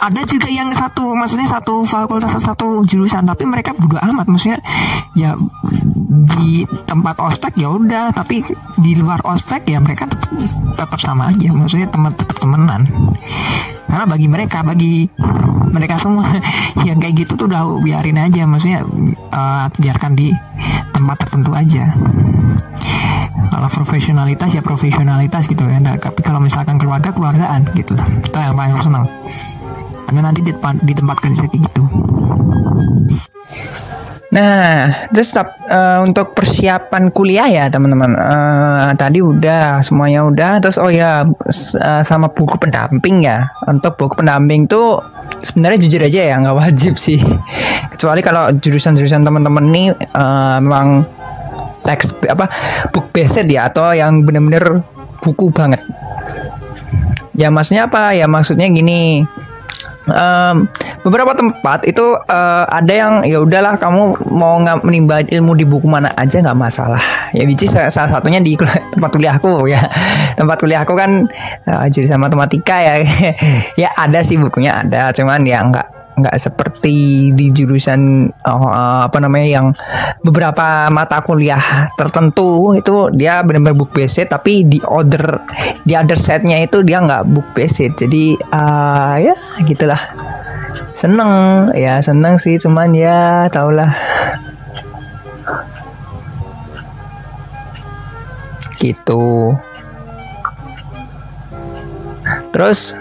ada 0.00 0.22
juga 0.24 0.48
yang 0.50 0.70
satu 0.72 1.12
maksudnya 1.14 1.48
satu 1.48 1.82
fakultas 1.84 2.36
satu 2.38 2.82
jurusan 2.86 3.26
tapi 3.26 3.44
mereka 3.46 3.74
bodo 3.76 3.98
amat 3.98 4.26
maksudnya 4.30 4.58
ya 5.14 5.34
di 6.10 6.64
tempat 6.86 7.16
ospek 7.22 7.58
ya 7.58 7.68
udah 7.70 8.10
tapi 8.14 8.42
di 8.78 8.92
luar 8.98 9.22
ospek 9.26 9.66
ya 9.70 9.78
mereka 9.78 10.06
tetap, 10.06 10.30
tetap 10.76 11.00
sama 11.00 11.30
aja 11.30 11.50
maksudnya 11.54 11.88
teman 11.90 12.12
tetap 12.14 12.36
temenan 12.38 12.82
karena 13.90 14.06
bagi 14.06 14.26
mereka 14.30 14.62
bagi 14.62 15.10
mereka 15.70 15.98
semua 15.98 16.26
yang 16.88 17.02
kayak 17.02 17.26
gitu 17.26 17.34
tuh 17.34 17.46
udah 17.50 17.66
biarin 17.82 18.22
aja. 18.22 18.46
Maksudnya 18.46 18.86
uh, 19.34 19.66
biarkan 19.76 20.14
di 20.14 20.30
tempat 20.94 21.16
tertentu 21.26 21.50
aja. 21.52 21.90
Kalau 23.50 23.68
profesionalitas 23.68 24.54
ya 24.54 24.62
profesionalitas 24.62 25.50
gitu 25.50 25.66
kan. 25.66 25.82
Tapi 25.82 26.20
kalau 26.22 26.38
misalkan 26.38 26.78
keluarga 26.78 27.10
keluargaan 27.10 27.66
gitu. 27.74 27.92
Itu 27.98 28.38
yang 28.38 28.54
paling 28.54 28.78
senang 28.78 29.04
karena 30.10 30.26
nanti 30.26 30.42
di 30.42 30.50
tempat, 30.50 30.74
di 30.82 30.90
tempat 30.90 31.16
kerja 31.22 31.46
gitu 31.46 31.82
Nah, 34.30 35.10
terus 35.10 35.34
uh, 35.34 35.98
untuk 36.06 36.38
persiapan 36.38 37.10
kuliah 37.10 37.50
ya 37.50 37.64
teman-teman. 37.66 38.14
Uh, 38.14 38.94
tadi 38.94 39.18
udah 39.18 39.82
semuanya 39.82 40.22
udah. 40.22 40.62
Terus 40.62 40.78
oh 40.78 40.86
ya 40.86 41.26
uh, 41.26 42.02
sama 42.06 42.30
buku 42.30 42.54
pendamping 42.54 43.26
ya. 43.26 43.50
Untuk 43.66 43.98
buku 43.98 44.22
pendamping 44.22 44.70
tuh 44.70 45.02
sebenarnya 45.42 45.82
jujur 45.82 46.02
aja 46.06 46.20
ya 46.30 46.34
nggak 46.38 46.56
wajib 46.56 46.94
sih. 46.94 47.18
Kecuali 47.92 48.22
kalau 48.22 48.54
jurusan-jurusan 48.54 49.26
teman-teman 49.26 49.66
nih 49.66 49.86
uh, 50.14 50.62
memang 50.62 51.02
teks 51.82 52.14
apa 52.30 52.46
book 52.94 53.10
based 53.10 53.50
ya 53.50 53.66
atau 53.66 53.90
yang 53.90 54.22
bener-bener 54.22 54.86
buku 55.18 55.50
banget. 55.50 55.82
Ya 57.34 57.50
maksudnya 57.50 57.90
apa? 57.90 58.14
Ya 58.14 58.30
maksudnya 58.30 58.70
gini 58.70 59.26
um, 60.10 60.68
beberapa 61.06 61.32
tempat 61.32 61.86
itu 61.86 62.02
uh, 62.14 62.64
ada 62.68 62.92
yang 62.92 63.14
ya 63.26 63.40
udahlah 63.42 63.78
kamu 63.78 64.14
mau 64.30 64.58
nggak 64.60 64.82
menimba 64.84 65.22
ilmu 65.24 65.56
di 65.56 65.64
buku 65.64 65.86
mana 65.86 66.10
aja 66.18 66.42
nggak 66.42 66.58
masalah. 66.58 67.02
Ya 67.34 67.46
biji 67.46 67.70
salah 67.70 67.90
satunya 67.90 68.42
di 68.42 68.58
tempat 68.94 69.10
kuliahku 69.10 69.66
ya. 69.70 69.80
Tempat 70.34 70.56
kuliahku 70.62 70.92
kan 70.94 71.26
uh, 71.66 71.86
jurusan 71.90 72.20
matematika 72.20 72.78
ya. 72.82 72.94
Ya 73.78 73.88
ada 73.96 74.20
sih 74.20 74.36
bukunya 74.36 74.82
ada 74.84 75.14
cuman 75.14 75.46
ya 75.46 75.62
nggak 75.64 75.99
nggak 76.18 76.36
seperti 76.36 77.30
di 77.32 77.54
jurusan 77.54 78.28
uh, 78.44 79.06
apa 79.06 79.18
namanya 79.22 79.48
yang 79.60 79.66
beberapa 80.20 80.90
mata 80.92 81.22
kuliah 81.24 81.88
tertentu 81.96 82.76
itu 82.76 83.08
dia 83.14 83.40
benar-benar 83.40 83.76
book 83.78 83.94
based 83.94 84.28
tapi 84.28 84.66
di 84.68 84.82
order 84.84 85.40
di 85.86 85.96
other 85.96 86.18
setnya 86.18 86.60
itu 86.60 86.82
dia 86.84 87.00
nggak 87.00 87.26
book 87.30 87.48
based. 87.56 87.96
Jadi 87.96 88.36
uh, 88.52 89.16
ya 89.20 89.34
gitulah. 89.64 90.00
Seneng 90.90 91.70
ya 91.78 92.02
seneng 92.02 92.34
sih 92.36 92.58
cuman 92.58 92.90
ya 92.92 93.46
taulah. 93.48 93.94
Gitu. 98.80 99.54
Terus 102.50 102.96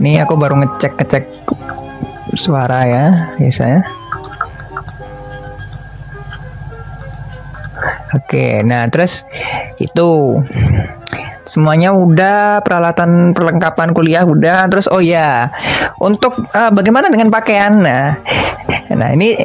ini 0.00 0.20
aku 0.20 0.36
baru 0.36 0.60
ngecek 0.60 0.92
ngecek 1.00 1.24
suara 2.36 2.84
ya 2.84 3.04
biasa 3.40 3.64
ya. 3.64 3.80
Oke, 8.16 8.64
nah 8.64 8.88
terus 8.88 9.28
itu. 9.76 10.40
Semuanya 11.46 11.94
udah 11.94 12.58
peralatan 12.66 13.30
perlengkapan 13.30 13.94
kuliah 13.94 14.26
udah 14.26 14.66
terus 14.66 14.90
oh 14.90 14.98
ya 14.98 15.46
untuk 16.02 16.34
uh, 16.50 16.74
bagaimana 16.74 17.06
dengan 17.06 17.30
pakaian? 17.30 17.86
Nah 17.86 18.18
nah 18.90 19.14
ini 19.14 19.38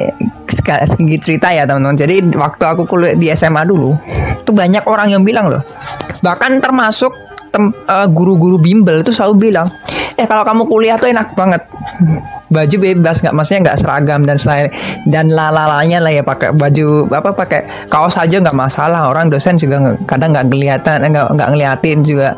sedikit 0.50 1.22
cerita 1.22 1.54
ya 1.54 1.62
teman-teman. 1.62 1.94
Jadi 1.94 2.26
waktu 2.34 2.64
aku 2.66 2.90
kuliah 2.90 3.14
di 3.14 3.30
SMA 3.30 3.62
dulu 3.62 3.94
tuh 4.42 4.50
banyak 4.50 4.82
orang 4.90 5.14
yang 5.14 5.22
bilang 5.22 5.46
loh 5.46 5.62
bahkan 6.26 6.58
termasuk 6.58 7.14
uh, 7.60 8.06
guru-guru 8.08 8.56
bimbel 8.56 9.04
itu 9.04 9.12
selalu 9.12 9.50
bilang 9.50 9.68
eh 10.16 10.28
kalau 10.28 10.44
kamu 10.44 10.68
kuliah 10.68 10.96
tuh 10.96 11.08
enak 11.08 11.32
banget. 11.32 11.62
Baju 12.52 12.76
bebas 12.78 13.24
nggak 13.24 13.32
maksudnya 13.32 13.60
nggak 13.72 13.78
seragam 13.80 14.20
dan 14.28 14.36
selain 14.36 14.68
dan 15.08 15.32
lalalanya 15.32 16.04
lah 16.04 16.12
ya 16.12 16.20
pakai 16.20 16.52
baju 16.52 17.08
apa 17.08 17.30
pakai 17.32 17.60
kaos 17.88 18.20
aja 18.20 18.38
nggak 18.38 18.56
masalah. 18.56 19.08
Orang 19.08 19.32
dosen 19.32 19.56
juga 19.56 19.96
kadang 20.04 20.36
nggak 20.36 20.52
kelihatan 20.52 21.08
nggak 21.08 21.26
nggak 21.32 21.48
ngeliatin 21.52 22.04
juga. 22.04 22.36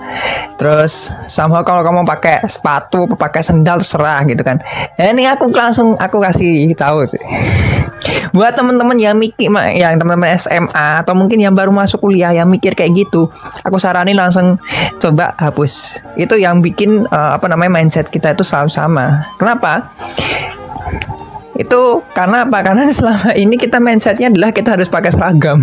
Terus 0.54 1.18
sama 1.26 1.66
kalau 1.66 1.82
kamu 1.82 2.06
pakai 2.06 2.46
sepatu 2.46 3.10
pakai 3.10 3.42
sendal 3.42 3.82
terserah 3.82 4.22
gitu 4.26 4.42
kan. 4.46 4.62
Ya, 4.94 5.10
ini 5.10 5.26
aku 5.26 5.50
langsung 5.50 5.98
aku 5.98 6.22
kasih 6.22 6.70
tahu 6.78 7.02
sih 7.10 7.22
buat 8.34 8.52
teman-teman 8.58 8.98
yang 8.98 9.14
mikir 9.14 9.46
yang 9.78 9.94
teman-teman 9.94 10.34
SMA 10.34 11.06
atau 11.06 11.14
mungkin 11.14 11.38
yang 11.38 11.54
baru 11.54 11.70
masuk 11.70 12.02
kuliah 12.02 12.34
yang 12.34 12.50
mikir 12.50 12.74
kayak 12.74 13.06
gitu 13.06 13.30
aku 13.62 13.78
saranin 13.78 14.18
langsung 14.18 14.58
coba 14.98 15.38
hapus 15.38 16.02
itu 16.18 16.34
yang 16.42 16.58
bikin 16.58 17.06
uh, 17.14 17.38
apa 17.38 17.46
namanya 17.46 17.78
mindset 17.78 18.10
kita 18.10 18.34
itu 18.34 18.42
selalu 18.42 18.74
sama 18.74 19.22
kenapa 19.38 19.86
itu 21.54 22.02
karena 22.10 22.46
apa? 22.46 22.58
Karena 22.66 22.90
selama 22.90 23.30
ini 23.38 23.54
kita 23.54 23.78
mindsetnya 23.78 24.30
adalah 24.30 24.50
kita 24.50 24.74
harus 24.74 24.90
pakai 24.90 25.14
seragam. 25.14 25.62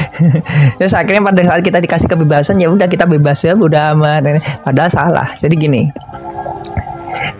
Terus 0.78 0.94
akhirnya 0.94 1.22
pada 1.26 1.42
saat 1.42 1.62
kita 1.66 1.78
dikasih 1.82 2.06
kebebasan 2.06 2.62
ya 2.62 2.70
udah 2.70 2.86
kita 2.86 3.02
bebas 3.02 3.42
ya 3.42 3.58
udah 3.58 3.98
amat. 3.98 4.38
Padahal 4.62 4.90
salah. 4.90 5.28
Jadi 5.34 5.54
gini. 5.58 5.82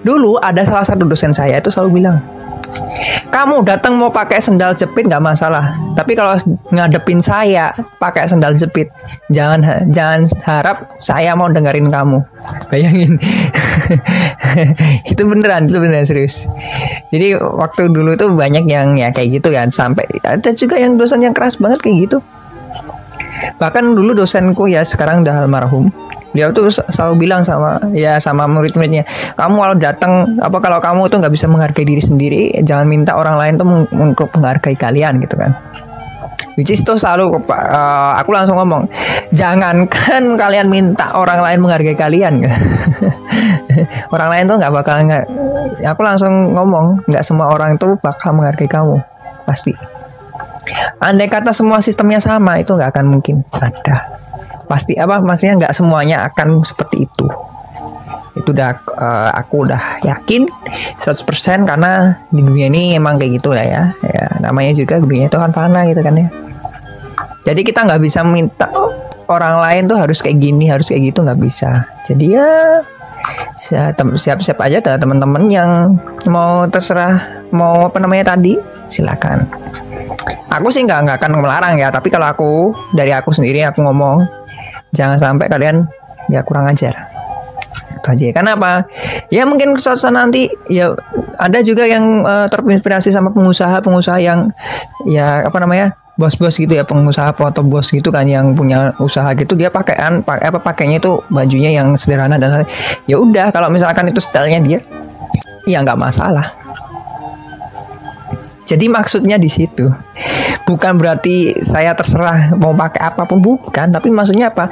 Dulu 0.03 0.43
ada 0.43 0.63
salah 0.67 0.83
satu 0.83 1.07
dosen 1.07 1.31
saya 1.31 1.59
itu 1.59 1.71
selalu 1.71 2.03
bilang, 2.03 2.19
kamu 3.29 3.65
datang 3.65 3.97
mau 3.97 4.09
pakai 4.09 4.41
sendal 4.41 4.73
jepit 4.75 5.07
nggak 5.07 5.23
masalah. 5.23 5.77
Tapi 5.95 6.17
kalau 6.17 6.35
ngadepin 6.73 7.21
saya 7.21 7.73
pakai 8.01 8.25
sendal 8.29 8.55
jepit, 8.57 8.89
jangan 9.33 9.89
jangan 9.93 10.25
harap 10.45 10.85
saya 11.01 11.37
mau 11.37 11.51
dengerin 11.51 11.89
kamu. 11.89 12.19
Bayangin. 12.73 13.21
itu 15.13 15.23
beneran, 15.25 15.69
itu 15.69 15.79
beneran 15.81 16.07
serius. 16.07 16.49
Jadi 17.13 17.37
waktu 17.37 17.93
dulu 17.93 18.17
tuh 18.17 18.33
banyak 18.33 18.65
yang 18.69 18.97
ya 18.97 19.13
kayak 19.13 19.41
gitu 19.41 19.53
kan. 19.53 19.69
Sampai 19.69 20.09
ada 20.25 20.51
juga 20.53 20.81
yang 20.81 20.97
dosen 20.97 21.25
yang 21.25 21.37
keras 21.37 21.61
banget 21.61 21.81
kayak 21.85 22.09
gitu. 22.09 22.19
Bahkan 23.59 23.85
dulu 23.95 24.15
dosenku 24.15 24.71
ya 24.71 24.83
sekarang 24.87 25.27
udah 25.27 25.45
almarhum. 25.45 25.91
Dia 26.37 26.53
tuh 26.53 26.69
selalu 26.69 27.25
bilang 27.25 27.41
sama 27.41 27.81
ya 27.97 28.21
sama 28.21 28.45
murid-muridnya 28.45 29.09
kamu 29.33 29.55
kalau 29.57 29.75
datang 29.81 30.13
apa 30.45 30.61
kalau 30.61 30.77
kamu 30.77 31.09
tuh 31.09 31.25
nggak 31.25 31.33
bisa 31.33 31.49
menghargai 31.49 31.89
diri 31.89 32.05
sendiri 32.05 32.53
jangan 32.61 32.85
minta 32.85 33.17
orang 33.17 33.41
lain 33.41 33.55
tuh 33.57 33.67
menghargai 34.37 34.77
kalian 34.77 35.25
gitu 35.25 35.41
kan. 35.41 35.57
Which 36.59 36.75
is 36.75 36.83
tuh 36.83 36.99
selalu 36.99 37.39
uh, 37.49 38.19
aku 38.19 38.35
langsung 38.35 38.59
ngomong 38.59 38.91
jangankan 39.31 40.35
kalian 40.35 40.67
minta 40.67 41.15
orang 41.15 41.39
lain 41.39 41.59
menghargai 41.63 41.95
kalian. 41.95 42.43
Orang 44.15 44.29
lain 44.35 44.51
tuh 44.51 44.59
nggak 44.59 44.75
bakal 44.75 44.99
nggak 45.07 45.25
aku 45.87 46.03
langsung 46.03 46.51
ngomong 46.59 47.07
nggak 47.07 47.23
semua 47.23 47.47
orang 47.55 47.79
itu 47.79 47.95
bakal 48.03 48.35
menghargai 48.35 48.67
kamu. 48.67 48.99
Pasti 49.47 49.71
andai 50.99 51.29
kata 51.31 51.51
semua 51.55 51.79
sistemnya 51.83 52.19
sama 52.19 52.59
itu 52.61 52.75
nggak 52.75 52.91
akan 52.95 53.07
mungkin 53.09 53.45
ada. 53.59 53.97
Pasti 54.69 54.95
apa 55.01 55.21
maksudnya 55.25 55.65
nggak 55.65 55.75
semuanya 55.75 56.25
akan 56.29 56.61
seperti 56.65 57.09
itu. 57.09 57.27
Itu 58.37 58.55
udah 58.55 58.71
uh, 58.95 59.31
aku 59.35 59.67
udah 59.67 60.05
yakin 60.05 60.47
100% 61.01 61.67
karena 61.67 62.23
di 62.31 62.45
dunia 62.45 62.71
ini 62.71 62.95
emang 62.95 63.19
kayak 63.19 63.41
gitu 63.41 63.57
lah 63.57 63.65
ya. 63.65 63.83
Ya 64.05 64.25
namanya 64.45 64.77
juga 64.77 65.01
dunia 65.01 65.27
itu 65.27 65.37
kan 65.41 65.51
fana 65.51 65.89
gitu 65.89 66.05
kan 66.05 66.15
ya. 66.15 66.29
Jadi 67.49 67.61
kita 67.65 67.89
nggak 67.89 68.01
bisa 68.05 68.21
minta 68.23 68.69
orang 69.29 69.57
lain 69.61 69.83
tuh 69.89 69.97
harus 69.97 70.21
kayak 70.21 70.37
gini 70.37 70.69
harus 70.69 70.89
kayak 70.89 71.13
gitu 71.13 71.25
nggak 71.25 71.41
bisa. 71.41 71.89
Jadi 72.05 72.37
ya 72.37 72.49
siap-siap 74.15 74.59
aja 74.63 74.79
teman-teman 74.81 75.51
yang 75.51 75.99
mau 76.31 76.65
terserah 76.71 77.43
mau 77.51 77.89
apa 77.91 77.99
namanya 78.01 78.37
tadi 78.37 78.57
silakan 78.89 79.45
aku 80.49 80.69
sih 80.73 80.85
nggak 80.85 80.99
nggak 81.05 81.17
akan 81.21 81.33
melarang 81.41 81.75
ya 81.77 81.89
tapi 81.93 82.09
kalau 82.09 82.27
aku 82.29 82.51
dari 82.97 83.13
aku 83.13 83.33
sendiri 83.33 83.65
aku 83.65 83.85
ngomong 83.85 84.25
jangan 84.93 85.21
sampai 85.21 85.47
kalian 85.49 85.85
ya 86.29 86.45
kurang 86.45 86.69
ajar. 86.69 86.95
Itu 87.99 88.09
aja. 88.15 88.27
Kenapa 88.33 88.87
ya 89.33 89.49
mungkin 89.49 89.75
suatu 89.77 90.09
nanti 90.13 90.49
ya 90.71 90.93
ada 91.41 91.59
juga 91.65 91.89
yang 91.89 92.23
uh, 92.23 92.47
terinspirasi 92.47 93.11
sama 93.11 93.33
pengusaha-pengusaha 93.33 94.19
yang 94.23 94.49
ya 95.09 95.45
apa 95.45 95.59
namanya 95.59 95.97
bos-bos 96.19 96.59
gitu 96.59 96.75
ya 96.75 96.83
pengusaha 96.83 97.31
atau 97.31 97.63
bos 97.63 97.95
gitu 97.95 98.11
kan 98.11 98.27
yang 98.27 98.51
punya 98.59 98.91
usaha 98.99 99.31
gitu 99.39 99.55
dia 99.55 99.71
pakaian 99.71 100.19
pakai 100.19 100.51
apa 100.51 100.59
pakainya 100.59 100.99
itu 100.99 101.23
bajunya 101.31 101.71
yang 101.71 101.95
sederhana 101.95 102.35
dan 102.35 102.67
ya 103.07 103.23
udah 103.23 103.55
kalau 103.55 103.71
misalkan 103.71 104.11
itu 104.11 104.19
stylenya 104.19 104.59
dia 104.59 104.79
ya 105.71 105.79
nggak 105.79 105.95
masalah 105.95 106.43
jadi 108.69 108.85
maksudnya 108.93 109.41
di 109.41 109.49
situ 109.49 109.89
bukan 110.69 111.01
berarti 111.01 111.65
saya 111.65 111.97
terserah 111.97 112.53
mau 112.61 112.77
pakai 112.77 113.01
apa 113.01 113.25
pun 113.25 113.41
bukan, 113.41 113.89
tapi 113.89 114.13
maksudnya 114.13 114.53
apa? 114.53 114.69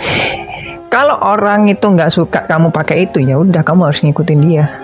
Kalau 0.92 1.16
orang 1.24 1.72
itu 1.72 1.88
nggak 1.88 2.12
suka 2.12 2.44
kamu 2.44 2.68
pakai 2.68 3.08
itu 3.08 3.24
ya 3.24 3.40
udah 3.40 3.64
kamu 3.64 3.88
harus 3.88 4.04
ngikutin 4.04 4.38
dia. 4.44 4.68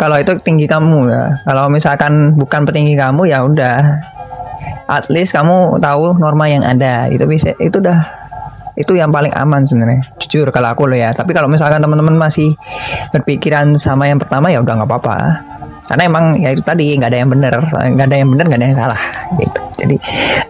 Kalau 0.00 0.16
itu 0.16 0.32
tinggi 0.40 0.64
kamu 0.64 1.12
ya. 1.12 1.44
Kalau 1.44 1.68
misalkan 1.68 2.32
bukan 2.32 2.64
petinggi 2.64 2.96
kamu 2.96 3.28
ya 3.28 3.44
udah. 3.44 4.00
At 4.88 5.12
least 5.12 5.36
kamu 5.36 5.76
tahu 5.84 6.16
norma 6.16 6.48
yang 6.48 6.64
ada. 6.64 7.12
Itu 7.12 7.28
bisa 7.28 7.52
itu 7.60 7.84
udah 7.84 8.24
itu 8.76 8.92
yang 8.92 9.08
paling 9.08 9.32
aman 9.32 9.64
sebenarnya 9.64 10.04
jujur 10.20 10.52
kalau 10.52 10.76
aku 10.76 10.84
loh 10.84 11.00
ya 11.00 11.08
tapi 11.16 11.32
kalau 11.32 11.48
misalkan 11.48 11.80
teman-teman 11.80 12.12
masih 12.12 12.52
berpikiran 13.08 13.72
sama 13.80 14.04
yang 14.04 14.20
pertama 14.20 14.52
ya 14.52 14.60
udah 14.60 14.76
nggak 14.76 14.90
apa-apa 14.92 15.16
karena 15.86 16.02
emang 16.10 16.24
ya 16.42 16.50
itu 16.50 16.62
tadi 16.62 16.98
nggak 16.98 17.10
ada 17.14 17.18
yang 17.22 17.30
benar 17.30 17.52
nggak 17.62 18.06
ada 18.06 18.16
yang 18.18 18.28
benar 18.34 18.44
nggak 18.50 18.60
ada 18.60 18.66
yang 18.66 18.78
salah 18.78 19.02
gitu. 19.38 19.60
Jadi 19.76 19.96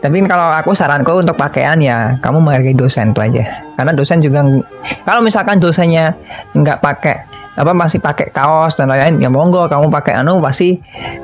tapi 0.00 0.16
kalau 0.24 0.48
aku 0.54 0.70
saranku 0.72 1.20
untuk 1.20 1.36
pakaian 1.36 1.76
ya 1.82 2.16
kamu 2.24 2.40
menghargai 2.40 2.72
dosen 2.72 3.12
itu 3.12 3.20
aja. 3.20 3.44
Karena 3.76 3.92
dosen 3.92 4.18
juga 4.24 4.40
kalau 5.04 5.20
misalkan 5.20 5.60
dosennya 5.60 6.16
nggak 6.56 6.78
pakai 6.80 7.16
apa 7.56 7.72
masih 7.72 8.04
pakai 8.04 8.28
kaos 8.28 8.76
dan 8.76 8.92
lain-lain 8.92 9.16
ya 9.16 9.32
monggo 9.32 9.64
kamu 9.64 9.88
pakai 9.88 10.20
anu 10.20 10.40
pasti 10.44 10.76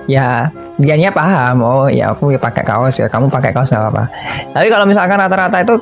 ya 0.08 0.48
dianya 0.80 1.12
paham. 1.12 1.60
Oh 1.60 1.86
ya 1.88 2.12
aku 2.12 2.32
ya 2.32 2.40
pakai 2.40 2.64
kaos 2.64 3.00
ya 3.00 3.06
kamu 3.08 3.28
pakai 3.32 3.52
kaos 3.52 3.72
nggak 3.72 3.80
apa-apa. 3.80 4.04
Tapi 4.52 4.66
kalau 4.68 4.84
misalkan 4.88 5.20
rata-rata 5.20 5.60
itu 5.60 5.74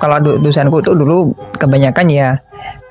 kalau 0.00 0.16
dosenku 0.20 0.80
itu 0.80 0.92
dulu 0.96 1.32
kebanyakan 1.56 2.06
ya 2.08 2.38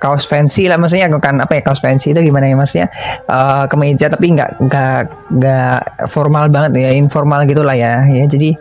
kaos 0.03 0.27
fancy 0.27 0.67
lah 0.67 0.75
maksudnya 0.75 1.07
bukan 1.07 1.39
apa 1.39 1.55
ya 1.55 1.61
kaos 1.63 1.79
fancy 1.79 2.11
itu 2.11 2.19
gimana 2.19 2.51
ya 2.51 2.59
maksudnya 2.59 2.87
uh, 3.31 3.63
kemeja 3.71 4.11
tapi 4.11 4.35
nggak 4.35 4.59
nggak 4.67 5.01
nggak 5.39 5.79
formal 6.11 6.51
banget 6.51 6.83
ya 6.83 6.91
informal 6.91 7.47
gitulah 7.47 7.71
ya 7.71 8.03
ya 8.11 8.27
jadi 8.27 8.51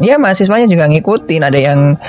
ya 0.00 0.16
mahasiswanya 0.16 0.64
juga 0.64 0.88
ngikutin 0.88 1.42
ada 1.44 1.58
yang 1.60 2.00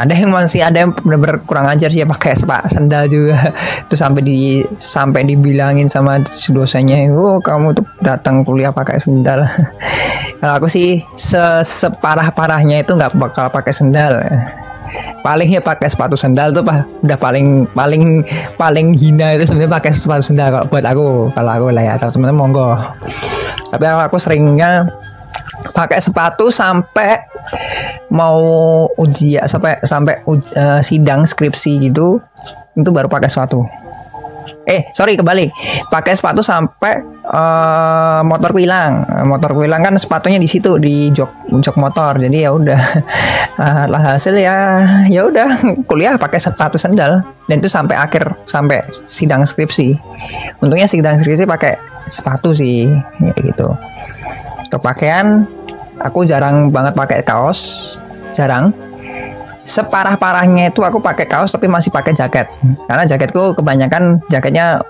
ada 0.00 0.16
yang 0.16 0.32
masih 0.32 0.64
ada 0.64 0.84
yang 0.84 0.96
benar-benar 0.96 1.44
kurang 1.44 1.68
ajar 1.68 1.92
sih 1.92 2.00
ya 2.00 2.08
pakai 2.08 2.32
sepak 2.32 2.68
sendal 2.72 3.04
juga 3.08 3.52
tuh 3.88 3.96
sampai 3.96 4.20
di 4.24 4.64
sampai 4.80 5.28
dibilangin 5.28 5.88
sama 5.88 6.20
dosennya 6.24 7.08
oh 7.12 7.40
kamu 7.40 7.76
tuh 7.76 7.84
datang 8.00 8.40
kuliah 8.44 8.72
pakai 8.72 8.96
sendal 8.96 9.44
kalau 10.40 10.54
aku 10.56 10.68
sih 10.72 11.04
se 11.16 11.40
separah 11.64 12.32
parahnya 12.32 12.80
itu 12.80 12.96
nggak 12.96 13.12
bakal 13.20 13.52
pakai 13.52 13.72
sendal 13.76 14.20
palingnya 15.20 15.60
pakai 15.60 15.88
sepatu 15.90 16.16
sendal 16.16 16.54
tuh 16.54 16.64
pak 16.64 16.86
udah 17.04 17.18
paling 17.20 17.68
paling 17.76 18.24
paling 18.56 18.96
hina 18.96 19.36
itu 19.36 19.48
sebenarnya 19.48 19.72
pakai 19.76 19.90
sepatu 19.92 20.22
sendal 20.24 20.48
kalau 20.48 20.66
buat 20.68 20.84
aku 20.84 21.06
kalau 21.36 21.50
aku 21.50 21.66
lah 21.72 21.82
ya 21.84 21.92
atau 21.96 22.08
teman-teman 22.12 22.38
monggo. 22.38 22.68
Tapi 23.70 23.84
aku 23.86 24.16
seringnya 24.18 24.88
pakai 25.70 26.00
sepatu 26.02 26.50
sampai 26.50 27.20
mau 28.10 28.40
ujian 28.98 29.46
sampai 29.46 29.78
sampai 29.86 30.18
uh, 30.26 30.80
sidang 30.82 31.22
skripsi 31.22 31.90
gitu 31.90 32.18
itu 32.74 32.90
baru 32.90 33.06
pakai 33.06 33.30
sepatu 33.30 33.62
eh 34.68 34.90
sorry 34.94 35.16
kembali 35.16 35.50
pakai 35.90 36.12
sepatu 36.14 36.44
sampai 36.44 37.00
uh, 37.26 38.20
motorku 38.26 38.60
hilang. 38.60 39.02
Motorku 39.26 39.64
hilang 39.64 39.82
kan 39.82 39.94
sepatunya 39.96 40.36
di 40.36 40.48
situ 40.50 40.76
di 40.76 41.08
jok 41.10 41.50
jok 41.62 41.76
motor. 41.78 42.18
Jadi 42.18 42.44
ya 42.44 42.50
udah. 42.52 42.82
Uh, 43.56 43.84
lah 43.92 44.02
hasil 44.14 44.36
ya 44.36 44.56
ya 45.06 45.26
udah. 45.26 45.48
Kuliah 45.86 46.18
pakai 46.18 46.38
sepatu 46.42 46.76
sendal 46.76 47.22
dan 47.46 47.56
itu 47.58 47.70
sampai 47.70 47.96
akhir 47.96 48.34
sampai 48.46 48.82
sidang 49.06 49.46
skripsi. 49.46 49.94
Untungnya 50.60 50.86
sidang 50.86 51.18
skripsi 51.18 51.46
pakai 51.46 51.74
sepatu 52.10 52.52
sih 52.52 52.90
ya 53.22 53.34
gitu. 53.38 53.72
Untuk 54.70 54.80
pakaian 54.82 55.46
aku 56.02 56.26
jarang 56.26 56.70
banget 56.70 56.94
pakai 56.94 57.20
kaos. 57.22 57.98
Jarang 58.30 58.70
separah-parahnya 59.64 60.72
itu 60.72 60.80
aku 60.80 60.98
pakai 60.98 61.28
kaos 61.28 61.52
tapi 61.52 61.68
masih 61.68 61.92
pakai 61.92 62.16
jaket. 62.16 62.46
Karena 62.88 63.04
jaketku 63.04 63.56
kebanyakan 63.58 64.24
jaketnya 64.32 64.80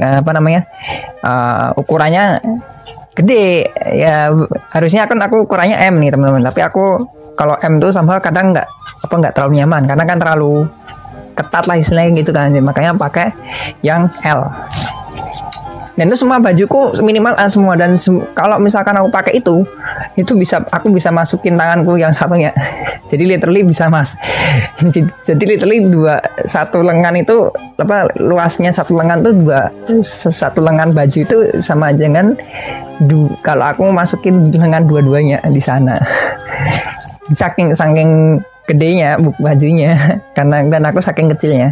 eh, 0.00 0.16
apa 0.20 0.30
namanya 0.32 0.64
uh, 1.24 1.76
ukurannya 1.76 2.40
gede. 3.14 3.68
Ya 3.96 4.32
harusnya 4.72 5.04
kan 5.04 5.20
aku 5.20 5.44
ukurannya 5.44 5.76
M 5.90 6.00
nih 6.00 6.10
teman-teman. 6.14 6.44
Tapi 6.44 6.60
aku 6.64 7.00
kalau 7.36 7.56
M 7.60 7.78
tuh 7.78 7.92
sama 7.92 8.18
kadang 8.18 8.56
nggak 8.56 8.68
apa 9.08 9.14
nggak 9.14 9.34
terlalu 9.36 9.60
nyaman. 9.60 9.82
Karena 9.84 10.04
kan 10.08 10.18
terlalu 10.18 10.64
ketat 11.36 11.64
lah 11.68 11.76
istilahnya 11.76 12.10
gitu 12.16 12.30
kan. 12.32 12.48
Makanya 12.52 12.96
pakai 12.96 13.28
yang 13.84 14.08
L 14.24 14.40
dan 15.98 16.06
itu 16.06 16.16
semua 16.18 16.38
bajuku 16.38 16.94
minimal 17.02 17.34
A 17.34 17.50
semua. 17.50 17.74
Dan 17.74 17.98
sem 17.98 18.22
kalau 18.32 18.56
misalkan 18.62 18.94
aku 18.94 19.10
pakai 19.10 19.42
itu 19.42 19.66
itu 20.14 20.32
bisa 20.38 20.62
aku 20.70 20.92
bisa 20.92 21.10
masukin 21.10 21.58
tanganku 21.58 21.98
yang 21.98 22.14
satunya. 22.14 22.54
Jadi 23.10 23.26
literally 23.26 23.66
bisa 23.66 23.90
mas. 23.90 24.14
Jadi 25.26 25.44
literally 25.44 25.90
dua 25.90 26.22
satu 26.46 26.80
lengan 26.80 27.18
itu 27.18 27.50
apa 27.80 28.06
luasnya 28.22 28.70
satu 28.70 28.94
lengan 28.94 29.20
tuh 29.20 29.34
dua 29.34 29.68
satu 30.06 30.62
lengan 30.62 30.94
baju 30.94 31.18
itu 31.26 31.36
sama 31.58 31.90
aja 31.90 32.06
dengan 32.06 32.32
du, 33.04 33.28
kalau 33.42 33.68
aku 33.68 33.90
masukin 33.90 34.52
lengan 34.54 34.86
dua-duanya 34.86 35.42
di 35.50 35.62
sana. 35.62 35.98
Saking 37.30 37.78
saking 37.78 38.42
gedenya 38.66 39.18
bajunya. 39.38 39.94
Karena 40.34 40.66
dan 40.66 40.82
aku 40.86 40.98
saking 40.98 41.30
kecilnya 41.30 41.70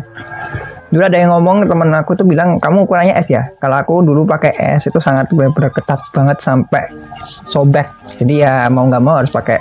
dulu 0.89 1.05
ada 1.05 1.17
yang 1.21 1.31
ngomong 1.37 1.69
temen 1.69 1.93
aku 1.93 2.17
tuh 2.17 2.25
bilang 2.25 2.57
kamu 2.57 2.89
ukurannya 2.89 3.15
S 3.21 3.29
ya? 3.29 3.45
Kalau 3.61 3.77
aku 3.77 4.01
dulu 4.01 4.25
pakai 4.25 4.57
S 4.81 4.89
itu 4.89 4.97
sangat 4.97 5.29
benar 5.33 5.69
ketat 5.69 6.01
banget 6.17 6.41
sampai 6.41 6.85
sobek. 7.25 7.85
Jadi 8.17 8.41
ya 8.41 8.73
mau 8.73 8.89
nggak 8.89 9.03
mau 9.05 9.21
harus 9.21 9.29
pakai 9.29 9.61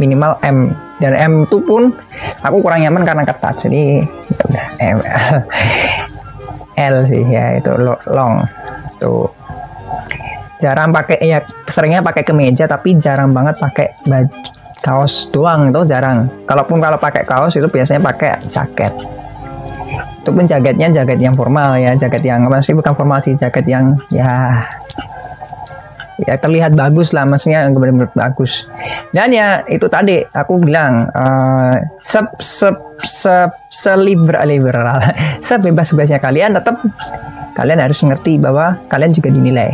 minimal 0.00 0.32
M. 0.44 0.72
Dan 0.96 1.12
M 1.12 1.32
itu 1.44 1.60
pun 1.60 1.92
aku 2.40 2.64
kurang 2.64 2.80
nyaman 2.80 3.04
karena 3.04 3.24
ketat. 3.28 3.68
Jadi 3.68 4.00
ya 4.48 4.64
M. 4.96 4.98
L 6.92 6.94
sih 7.04 7.20
ya 7.28 7.52
itu 7.52 7.72
long. 8.08 8.40
Tuh. 8.96 9.28
Jarang 10.56 10.94
pakai 10.94 11.18
ya 11.20 11.42
seringnya 11.68 12.00
pakai 12.00 12.22
kemeja 12.22 12.64
tapi 12.70 12.96
jarang 12.96 13.34
banget 13.34 13.58
pakai 13.58 13.90
baju 14.08 14.30
kaos 14.80 15.28
doang 15.28 15.68
itu 15.68 15.84
jarang. 15.84 16.24
Kalaupun 16.48 16.80
kalau 16.80 16.96
pakai 16.96 17.28
kaos 17.28 17.52
itu 17.60 17.68
biasanya 17.68 18.00
pakai 18.00 18.40
jaket 18.48 18.94
itu 20.22 20.30
pun 20.30 20.44
jaketnya 20.46 20.86
jaket 20.90 21.18
yang 21.18 21.34
formal 21.34 21.74
ya 21.74 21.98
jaket 21.98 22.22
yang 22.22 22.46
apa 22.46 22.62
sih 22.62 22.78
bukan 22.78 22.94
formal 22.94 23.18
sih 23.18 23.34
jaket 23.34 23.66
yang 23.66 23.90
ya 24.14 24.62
ya 26.22 26.38
terlihat 26.38 26.78
bagus 26.78 27.10
lah 27.10 27.26
maksudnya 27.26 27.66
benar-benar 27.72 28.14
bagus. 28.14 28.70
Dan 29.10 29.34
ya 29.34 29.66
itu 29.66 29.86
tadi 29.90 30.22
aku 30.22 30.54
bilang 30.62 31.10
uh, 31.10 31.74
se 32.04 32.22
se 32.38 32.68
se 33.02 33.34
seliberal 33.66 34.46
liberal 34.46 35.02
sebebas 35.46 35.90
bebasnya 35.90 36.22
kalian 36.22 36.54
tetap 36.54 36.78
kalian 37.58 37.80
harus 37.82 37.98
ngerti 38.06 38.38
bahwa 38.38 38.78
kalian 38.86 39.10
juga 39.10 39.28
dinilai. 39.34 39.70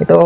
Itu 0.00 0.20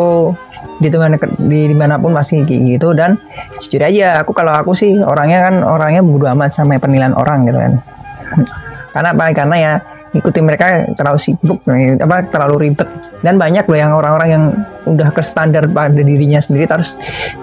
di 0.83 0.91
mana 0.91 1.15
di 1.39 1.71
di 1.71 1.77
mana 1.77 1.95
pun 2.03 2.11
masih 2.11 2.43
gitu 2.43 2.99
dan 2.99 3.15
jujur 3.63 3.79
aja 3.79 4.19
aku 4.27 4.35
kalau 4.35 4.51
aku 4.51 4.75
sih 4.75 4.99
orangnya 4.99 5.47
kan 5.47 5.63
orangnya 5.63 6.03
bodo 6.03 6.27
amat 6.35 6.51
sama 6.51 6.83
penilaian 6.83 7.15
orang 7.15 7.47
gitu 7.47 7.59
kan 7.63 7.73
karena 8.95 9.09
apa? 9.11 9.25
Karena 9.35 9.57
ya 9.59 9.73
ikuti 10.15 10.39
mereka 10.39 10.87
terlalu 10.95 11.19
sibuk 11.19 11.59
apa 11.99 12.17
terlalu 12.31 12.71
ribet. 12.71 12.87
Dan 13.21 13.35
banyak 13.35 13.67
loh 13.67 13.79
yang 13.79 13.93
orang-orang 13.99 14.29
yang 14.31 14.45
udah 14.87 15.11
ke 15.11 15.23
standar 15.25 15.67
pada 15.67 15.91
dirinya 15.91 16.39
sendiri 16.39 16.71
terus 16.71 16.95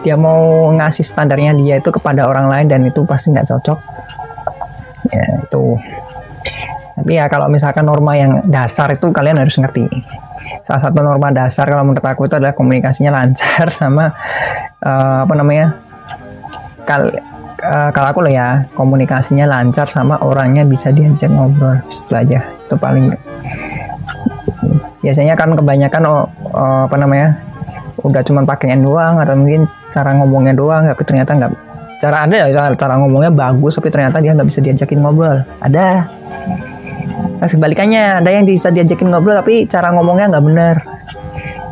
dia 0.08 0.16
mau 0.16 0.72
ngasih 0.72 1.04
standarnya 1.04 1.52
dia 1.60 1.84
itu 1.84 1.92
kepada 1.92 2.24
orang 2.24 2.48
lain 2.48 2.68
dan 2.72 2.82
itu 2.88 3.04
pasti 3.04 3.36
nggak 3.36 3.52
cocok. 3.52 3.80
Ya 5.12 5.26
itu. 5.44 5.64
Tapi 6.96 7.12
ya 7.18 7.26
kalau 7.28 7.52
misalkan 7.52 7.84
norma 7.84 8.16
yang 8.16 8.46
dasar 8.48 8.94
itu 8.96 9.12
kalian 9.12 9.42
harus 9.42 9.60
ngerti. 9.60 9.90
Salah 10.64 10.82
satu 10.88 11.04
norma 11.04 11.34
dasar 11.36 11.68
kalau 11.68 11.84
menurut 11.84 12.06
aku 12.06 12.30
itu 12.30 12.40
adalah 12.40 12.56
komunikasinya 12.56 13.12
lancar 13.12 13.68
sama 13.84 14.16
uh, 14.80 15.28
apa 15.28 15.34
namanya 15.36 15.76
kal 16.88 17.12
uh, 17.62 17.90
kalau 17.94 18.08
aku 18.12 18.20
loh 18.26 18.34
ya 18.34 18.66
komunikasinya 18.74 19.46
lancar 19.46 19.86
sama 19.88 20.18
orangnya 20.22 20.66
bisa 20.66 20.90
diajak 20.90 21.30
ngobrol. 21.32 21.78
Itu 21.88 22.14
aja 22.14 22.40
itu 22.42 22.76
paling 22.76 23.14
biasanya 25.02 25.34
kan 25.34 25.58
kebanyakan 25.58 26.02
oh, 26.06 26.30
oh, 26.54 26.86
apa 26.86 26.96
namanya 26.98 27.34
udah 28.02 28.22
cuman 28.26 28.46
pakaian 28.46 28.82
doang 28.82 29.18
atau 29.22 29.38
mungkin 29.38 29.66
cara 29.94 30.14
ngomongnya 30.18 30.54
doang 30.58 30.90
tapi 30.90 31.04
ternyata 31.06 31.38
nggak 31.38 31.52
cara 32.02 32.26
ada 32.26 32.34
ya 32.34 32.46
cara, 32.50 32.74
cara 32.74 32.94
ngomongnya 32.98 33.30
bagus 33.30 33.78
tapi 33.78 33.94
ternyata 33.94 34.18
dia 34.22 34.34
nggak 34.34 34.50
bisa 34.50 34.60
diajakin 34.62 35.00
ngobrol. 35.02 35.38
Ada. 35.62 36.10
Nah, 37.42 37.50
sebalikannya 37.50 38.22
ada 38.22 38.30
yang 38.30 38.46
bisa 38.46 38.70
diajakin 38.70 39.10
ngobrol 39.10 39.38
tapi 39.38 39.66
cara 39.66 39.90
ngomongnya 39.94 40.34
nggak 40.34 40.46
bener 40.46 40.76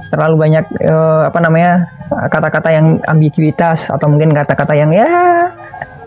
terlalu 0.10 0.36
banyak 0.42 0.66
uh, 0.90 1.30
apa 1.30 1.38
namanya 1.38 1.99
kata-kata 2.10 2.70
yang 2.74 2.98
ambiguitas 3.06 3.86
atau 3.90 4.10
mungkin 4.10 4.34
kata-kata 4.34 4.74
yang 4.74 4.90
ya 4.90 5.06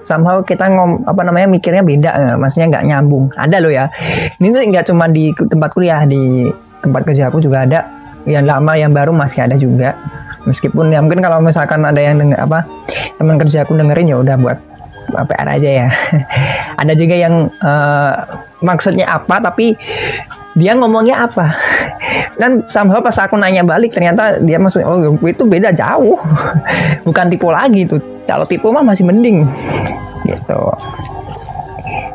somehow 0.02 0.42
kita 0.42 0.66
ngom 0.66 1.06
apa 1.06 1.22
namanya 1.22 1.46
mikirnya 1.46 1.86
beda 1.86 2.10
nggak 2.10 2.36
maksudnya 2.42 2.66
nggak 2.74 2.84
nyambung. 2.90 3.30
Ada 3.38 3.56
loh 3.62 3.72
ya. 3.72 3.86
Ini 4.42 4.46
tuh 4.50 4.62
nggak 4.66 4.84
cuma 4.90 5.06
di 5.08 5.30
tempat 5.32 5.70
kuliah 5.72 6.02
di 6.04 6.50
tempat 6.82 7.02
kerja 7.06 7.30
aku 7.30 7.38
juga 7.38 7.64
ada. 7.64 7.80
Yang 8.26 8.44
lama 8.46 8.72
yang 8.78 8.90
baru 8.94 9.10
masih 9.14 9.46
ada 9.46 9.54
juga. 9.58 9.94
Meskipun 10.42 10.90
ya 10.90 10.98
mungkin 10.98 11.22
kalau 11.22 11.38
misalkan 11.38 11.86
ada 11.86 12.02
yang 12.02 12.18
denger 12.18 12.38
apa 12.42 12.66
teman 13.14 13.38
kerja 13.38 13.62
aku 13.62 13.78
dengerin 13.78 14.10
ya 14.10 14.18
udah 14.18 14.36
buat 14.42 14.58
PR 15.10 15.48
aja 15.58 15.70
ya. 15.70 15.88
Ada 16.80 16.94
juga 16.94 17.14
yang 17.18 17.50
uh, 17.60 18.14
maksudnya 18.62 19.06
apa 19.10 19.42
tapi 19.42 19.74
dia 20.52 20.76
ngomongnya 20.76 21.24
apa? 21.24 21.56
Dan 22.36 22.64
somehow 22.68 23.00
pas 23.00 23.16
aku 23.16 23.40
nanya 23.40 23.64
balik 23.64 23.92
ternyata 23.92 24.36
dia 24.40 24.60
maksud 24.60 24.84
oh 24.84 25.00
itu 25.24 25.44
beda 25.48 25.72
jauh. 25.72 26.20
Bukan 27.08 27.32
tipe 27.32 27.48
lagi 27.48 27.88
tuh. 27.88 28.00
Kalau 28.28 28.44
tipe 28.44 28.68
mah 28.68 28.84
masih 28.84 29.08
mending. 29.08 29.48
Gitu. 30.28 30.60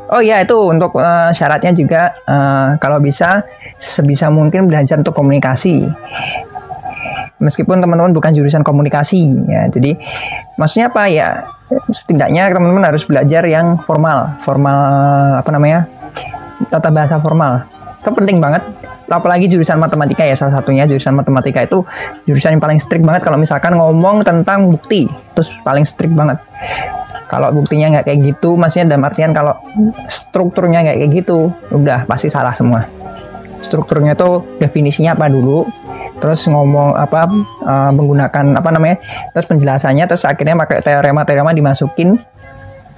Oh 0.08 0.21
ya 0.23 0.39
itu 0.39 0.56
untuk 0.56 0.95
uh, 0.95 1.34
syaratnya 1.36 1.76
juga 1.76 2.15
uh, 2.23 2.80
kalau 2.80 3.02
bisa 3.04 3.43
sebisa 3.76 4.30
mungkin 4.30 4.69
belajar 4.69 5.02
untuk 5.02 5.17
komunikasi. 5.17 5.84
Meskipun 7.38 7.78
teman-teman 7.78 8.17
bukan 8.17 8.34
jurusan 8.34 8.62
komunikasi 8.62 9.34
ya. 9.50 9.65
Jadi 9.69 9.97
maksudnya 10.62 10.93
apa? 10.93 11.10
Ya 11.10 11.28
setidaknya 11.89 12.54
teman-teman 12.54 12.86
harus 12.86 13.04
belajar 13.04 13.43
yang 13.50 13.82
formal. 13.82 14.38
Formal 14.45 14.78
apa 15.41 15.50
namanya? 15.50 15.89
Tata 16.69 16.89
bahasa 16.89 17.21
formal 17.21 17.76
itu 17.97 18.10
penting 18.13 18.38
banget. 18.38 18.63
Apalagi 19.07 19.47
jurusan 19.47 19.79
matematika 19.79 20.27
ya 20.27 20.36
salah 20.36 20.60
satunya 20.60 20.83
jurusan 20.83 21.15
matematika 21.15 21.63
itu 21.63 21.83
jurusan 22.27 22.60
yang 22.60 22.63
paling 22.63 22.79
strict 22.79 23.03
banget 23.07 23.23
kalau 23.23 23.39
misalkan 23.39 23.75
ngomong 23.75 24.23
tentang 24.23 24.67
bukti. 24.67 25.07
Terus 25.36 25.57
paling 25.63 25.83
strict 25.88 26.13
banget. 26.13 26.38
Kalau 27.27 27.51
buktinya 27.51 27.91
nggak 27.99 28.05
kayak 28.07 28.19
gitu 28.23 28.55
maksudnya 28.55 28.95
dalam 28.95 29.03
artian 29.03 29.36
kalau 29.36 29.55
strukturnya 30.07 30.79
nggak 30.83 30.97
kayak 31.03 31.12
gitu 31.23 31.51
udah 31.71 32.07
pasti 32.07 32.31
salah 32.31 32.55
semua. 32.55 32.88
Strukturnya 33.60 34.15
tuh 34.15 34.45
definisinya 34.62 35.17
apa 35.17 35.27
dulu 35.27 35.67
terus 36.17 36.49
ngomong 36.49 36.97
apa 36.97 37.29
uh, 37.62 37.91
menggunakan 37.93 38.57
apa 38.57 38.69
namanya 38.73 38.97
terus 39.33 39.45
penjelasannya 39.45 40.05
terus 40.10 40.25
akhirnya 40.25 40.57
pakai 40.57 40.81
teorema-teorema 40.81 41.53
dimasukin 41.53 42.17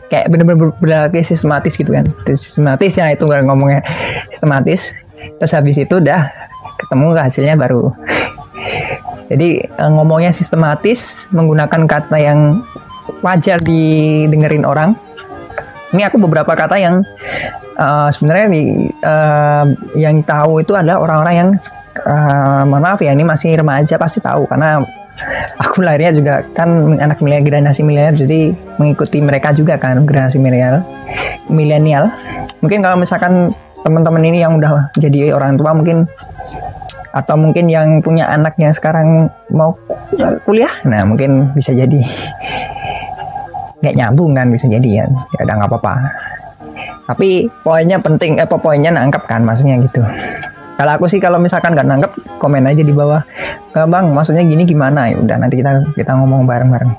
kayak 0.10 0.28
bener-bener 0.34 0.74
berlaku 0.82 1.22
sistematis 1.22 1.78
gitu 1.78 1.94
kan. 1.94 2.04
Sistematis 2.34 2.98
ya 2.98 3.14
itu 3.14 3.24
nggak 3.24 3.46
ngomongnya 3.46 3.82
sistematis. 4.28 4.98
Terus 5.40 5.54
habis 5.56 5.78
itu 5.78 6.02
udah 6.02 6.28
ketemu 6.86 7.08
hasilnya 7.16 7.56
baru. 7.56 7.94
Jadi 9.30 9.50
eh, 9.62 9.92
ngomongnya 9.94 10.34
sistematis 10.34 11.30
menggunakan 11.30 11.86
kata 11.86 12.18
yang 12.18 12.66
wajar 13.22 13.62
didengerin 13.62 14.66
orang. 14.66 14.98
Ini 15.90 16.06
aku 16.06 16.22
beberapa 16.22 16.54
kata 16.54 16.78
yang 16.78 17.02
uh, 17.74 18.14
sebenarnya 18.14 18.46
di, 18.54 18.62
uh, 19.02 19.66
yang 19.98 20.22
tahu 20.22 20.62
itu 20.62 20.78
adalah 20.78 21.02
orang-orang 21.02 21.34
yang 21.34 21.50
uh, 22.06 22.62
maaf 22.70 23.02
ya 23.02 23.10
ini 23.10 23.26
masih 23.26 23.58
remaja 23.58 23.98
pasti 23.98 24.22
tahu. 24.22 24.46
Karena 24.46 24.86
aku 25.60 25.84
lahirnya 25.84 26.12
juga 26.16 26.34
kan 26.56 26.96
anak 26.98 27.20
milenial 27.20 27.46
generasi 27.46 27.82
milenial 27.84 28.16
jadi 28.16 28.40
mengikuti 28.80 29.20
mereka 29.20 29.52
juga 29.52 29.76
kan 29.76 30.04
generasi 30.08 30.40
milenial 30.40 30.84
milenial. 31.52 32.12
Mungkin 32.64 32.80
kalau 32.84 33.00
misalkan 33.00 33.54
teman-teman 33.84 34.24
ini 34.24 34.44
yang 34.44 34.60
udah 34.60 34.92
jadi 35.00 35.32
orang 35.36 35.56
tua 35.56 35.72
mungkin 35.72 36.08
atau 37.10 37.36
mungkin 37.40 37.66
yang 37.66 38.06
punya 38.06 38.30
anak 38.30 38.54
yang 38.62 38.70
sekarang 38.70 39.34
mau 39.50 39.74
kuliah 40.46 40.72
nah 40.86 41.04
mungkin 41.04 41.52
bisa 41.56 41.74
jadi. 41.74 42.00
Nggak 43.80 43.96
nyambung 43.96 44.36
kan 44.36 44.48
bisa 44.52 44.68
jadi 44.68 45.04
ya 45.04 45.06
ya 45.08 45.42
udah 45.48 45.56
nggak 45.56 45.70
apa-apa. 45.72 45.94
Tapi 47.10 47.50
poinnya 47.66 47.98
penting 47.98 48.38
eh 48.38 48.46
poinnya 48.46 48.94
nangkep 48.94 49.24
kan 49.26 49.42
maksudnya 49.42 49.82
gitu 49.82 50.06
kalau 50.80 50.96
aku 50.96 51.12
sih 51.12 51.20
kalau 51.20 51.44
misalkan 51.44 51.76
nggak 51.76 51.88
nangkep 51.92 52.12
komen 52.40 52.64
aja 52.64 52.80
di 52.80 52.96
bawah. 52.96 53.20
Gak 53.76 53.92
bang 53.92 54.16
maksudnya 54.16 54.48
gini 54.48 54.64
gimana? 54.64 55.12
Ya 55.12 55.20
udah 55.20 55.36
nanti 55.36 55.60
kita 55.60 55.84
kita 55.92 56.16
ngomong 56.16 56.48
bareng-bareng. 56.48 56.92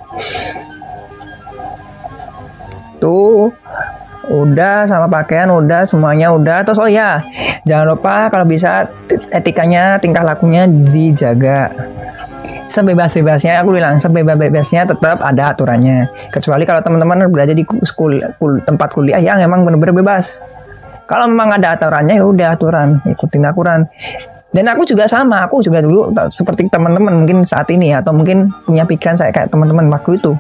Itu 3.01 3.49
udah 4.29 4.85
sama 4.85 5.09
pakaian 5.09 5.49
udah 5.49 5.89
semuanya 5.89 6.29
udah. 6.29 6.61
Terus 6.61 6.77
oh 6.77 6.93
ya 6.93 7.25
jangan 7.65 7.97
lupa 7.97 8.29
kalau 8.29 8.45
bisa 8.45 8.85
etikanya 9.33 9.97
tingkah 9.97 10.29
lakunya 10.29 10.69
dijaga. 10.69 11.73
Sebebas-bebasnya 12.69 13.65
aku 13.65 13.81
bilang 13.81 13.97
sebebas-bebasnya 13.97 14.93
tetap 14.93 15.25
ada 15.25 15.57
aturannya. 15.57 16.05
Kecuali 16.29 16.69
kalau 16.69 16.85
teman-teman 16.85 17.33
berada 17.33 17.57
di 17.57 17.65
kul, 17.65 18.21
tempat 18.69 18.93
kuliah 18.93 19.25
yang 19.25 19.41
emang 19.41 19.65
benar-benar 19.65 19.97
bebas 20.05 20.45
kalau 21.11 21.27
memang 21.27 21.59
ada 21.59 21.75
aturannya 21.75 22.23
ya 22.23 22.25
udah 22.25 22.49
aturan 22.55 23.03
ikutin 23.03 23.43
aturan. 23.43 23.91
Dan 24.51 24.67
aku 24.71 24.87
juga 24.87 25.11
sama 25.11 25.43
aku 25.47 25.63
juga 25.63 25.83
dulu 25.83 26.15
seperti 26.31 26.71
teman-teman 26.71 27.23
mungkin 27.23 27.43
saat 27.43 27.67
ini 27.75 27.91
atau 27.95 28.15
mungkin 28.15 28.51
punya 28.63 28.87
pikiran 28.87 29.19
saya 29.19 29.35
kayak 29.35 29.51
teman-teman 29.51 29.91
waktu 29.91 30.19
itu. 30.19 30.39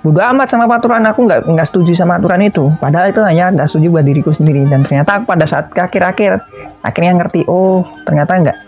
Bodo 0.00 0.20
amat 0.20 0.48
sama 0.48 0.68
aturan 0.68 1.04
aku 1.04 1.28
nggak 1.28 1.48
nggak 1.48 1.66
setuju 1.68 1.92
sama 1.92 2.16
aturan 2.16 2.40
itu. 2.44 2.72
Padahal 2.80 3.12
itu 3.12 3.20
hanya 3.20 3.52
nggak 3.52 3.68
setuju 3.68 4.00
buat 4.00 4.04
diriku 4.04 4.32
sendiri. 4.32 4.64
Dan 4.64 4.80
ternyata 4.80 5.20
pada 5.24 5.44
saat 5.44 5.72
akhir-akhir 5.72 6.40
akhirnya 6.80 7.12
ngerti 7.20 7.44
oh 7.44 7.84
ternyata 8.04 8.32
nggak. 8.32 8.58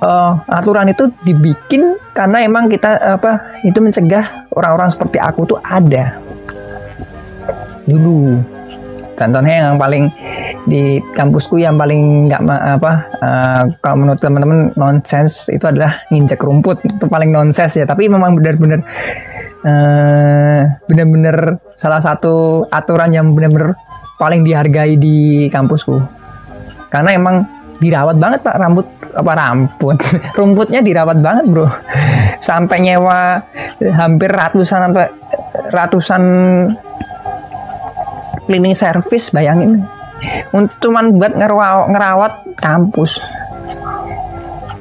Uh, 0.00 0.32
aturan 0.48 0.88
itu 0.88 1.04
dibikin 1.20 2.00
karena 2.16 2.40
emang 2.40 2.72
kita 2.72 3.20
apa 3.20 3.60
itu 3.60 3.76
mencegah 3.84 4.48
orang-orang 4.56 4.88
seperti 4.88 5.20
aku 5.20 5.44
tuh 5.44 5.60
ada. 5.60 6.16
Dulu 7.84 8.40
contohnya 9.20 9.68
yang 9.68 9.76
paling 9.76 10.08
di 10.64 10.96
kampusku 11.12 11.60
yang 11.60 11.76
paling 11.76 12.32
nggak 12.32 12.40
apa 12.80 12.92
uh, 13.20 13.62
kalau 13.84 13.96
menurut 14.04 14.20
teman-teman 14.20 14.72
nonsens 14.80 15.52
itu 15.52 15.68
adalah 15.68 16.00
nginjek 16.08 16.40
rumput. 16.40 16.80
Itu 16.88 17.04
paling 17.04 17.28
nonsens 17.28 17.76
ya. 17.76 17.84
Tapi 17.84 18.08
memang 18.08 18.32
benar-benar 18.32 18.80
uh, 19.68 20.60
benar-benar 20.88 21.60
salah 21.76 22.00
satu 22.00 22.64
aturan 22.72 23.12
yang 23.12 23.36
benar-benar 23.36 23.76
paling 24.16 24.40
dihargai 24.40 24.96
di 24.96 25.48
kampusku. 25.52 26.00
Karena 26.88 27.12
emang 27.12 27.44
dirawat 27.80 28.16
banget 28.20 28.40
pak 28.44 28.56
rambut 28.60 28.86
apa 29.16 29.32
rambut? 29.36 29.96
Rumputnya 30.38 30.80
dirawat 30.80 31.18
banget 31.20 31.44
bro. 31.48 31.68
Sampai 32.40 32.84
nyewa 32.84 33.40
hampir 33.96 34.28
ratusan 34.32 34.88
sampai 34.88 35.06
ratusan 35.72 36.22
cleaning 38.50 38.74
service 38.74 39.30
bayangin. 39.30 39.86
Untuk 40.50 40.90
cuman 40.90 41.14
buat 41.14 41.38
ngerawat, 41.38 41.86
ngerawat 41.94 42.32
kampus. 42.58 43.22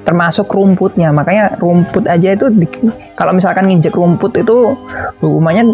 Termasuk 0.01 0.49
rumputnya 0.49 1.13
makanya 1.13 1.53
rumput 1.61 2.09
aja 2.09 2.33
itu 2.33 2.49
di, 2.49 2.65
kalau 3.13 3.29
misalkan 3.29 3.69
nginjek 3.69 3.93
rumput 3.93 4.41
itu 4.41 4.73
hukumannya 5.21 5.69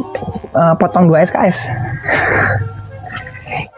uh, 0.51 0.75
potong 0.75 1.07
2 1.07 1.23
SKS 1.23 1.71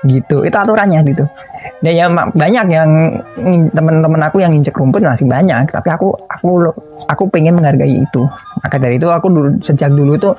gitu 0.09 0.41
itu 0.41 0.57
aturannya 0.57 1.05
gitu. 1.05 1.29
Dan 1.77 1.93
ya 1.93 2.09
banyak 2.09 2.65
yang 2.73 2.89
teman-teman 3.69 4.17
aku 4.25 4.41
yang 4.41 4.49
nginjek 4.49 4.73
rumput 4.73 5.05
masih 5.05 5.29
banyak 5.29 5.69
tapi 5.69 5.93
aku 5.93 6.17
aku 6.25 6.73
aku 7.05 7.23
pengen 7.29 7.53
menghargai 7.59 8.01
itu. 8.01 8.25
Maka 8.65 8.81
dari 8.81 8.97
itu 8.97 9.05
aku 9.13 9.29
dulu 9.29 9.49
sejak 9.61 9.93
dulu 9.93 10.17
tuh 10.17 10.33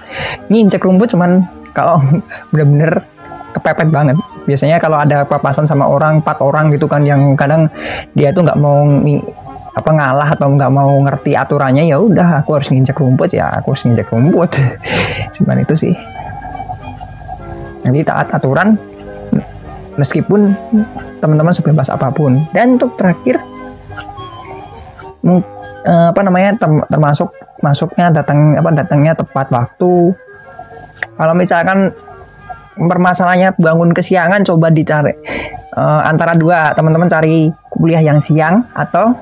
nginjek 0.51 0.83
rumput 0.83 1.15
cuman 1.15 1.47
kalau 1.71 2.03
bener-bener 2.51 3.07
kepepet 3.59 3.89
banget. 3.91 4.17
Biasanya 4.47 4.79
kalau 4.79 5.03
ada 5.03 5.27
papasan 5.27 5.67
sama 5.67 5.85
orang 5.85 6.23
empat 6.23 6.39
orang 6.41 6.71
gitu 6.71 6.87
kan 6.87 7.03
yang 7.03 7.35
kadang 7.35 7.67
dia 8.15 8.31
tuh 8.31 8.47
nggak 8.47 8.59
mau 8.59 8.87
apa 9.79 9.91
ngalah 9.95 10.29
atau 10.35 10.49
nggak 10.51 10.73
mau 10.75 10.91
ngerti 11.07 11.39
aturannya 11.39 11.87
ya 11.87 12.03
udah 12.03 12.43
aku 12.43 12.59
harus 12.59 12.75
nginjek 12.75 12.99
rumput 12.99 13.31
ya 13.31 13.47
aku 13.63 13.75
harus 13.75 13.83
nginjek 13.87 14.09
rumput. 14.11 14.51
Cuman 15.39 15.63
itu 15.63 15.75
sih. 15.75 15.95
Jadi 17.87 18.01
taat 18.05 18.29
aturan 18.35 18.75
meskipun 19.99 20.55
teman-teman 21.19 21.55
sebebas 21.55 21.91
apa 21.91 22.11
pun. 22.15 22.43
Dan 22.55 22.79
untuk 22.79 22.95
terakhir 22.99 23.43
eh, 25.27 26.07
apa 26.11 26.21
namanya 26.23 26.59
termasuk 26.89 27.31
masuknya 27.63 28.11
datang 28.11 28.59
apa 28.59 28.71
datangnya 28.75 29.15
tepat 29.15 29.51
waktu. 29.55 30.15
Kalau 31.19 31.35
misalkan 31.35 31.91
permasalahannya 32.79 33.59
bangun 33.59 33.91
kesiangan 33.91 34.47
coba 34.47 34.71
dicari 34.71 35.11
uh, 35.75 36.01
antara 36.07 36.39
dua 36.39 36.71
teman-teman 36.79 37.11
cari 37.11 37.51
kuliah 37.71 38.03
yang 38.03 38.23
siang 38.23 38.67
atau 38.75 39.15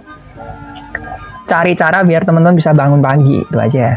cari 1.47 1.73
cara 1.73 2.03
biar 2.03 2.27
teman-teman 2.27 2.59
bisa 2.59 2.75
bangun 2.75 2.99
pagi 2.99 3.41
itu 3.41 3.57
aja. 3.57 3.95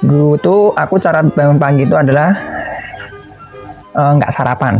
Dulu 0.00 0.38
tuh 0.40 0.70
aku 0.72 0.96
cara 0.96 1.20
bangun 1.20 1.58
pagi 1.58 1.82
itu 1.84 1.92
adalah 1.98 2.30
eh, 3.90 4.12
nggak 4.16 4.30
uh, 4.30 4.34
sarapan. 4.34 4.74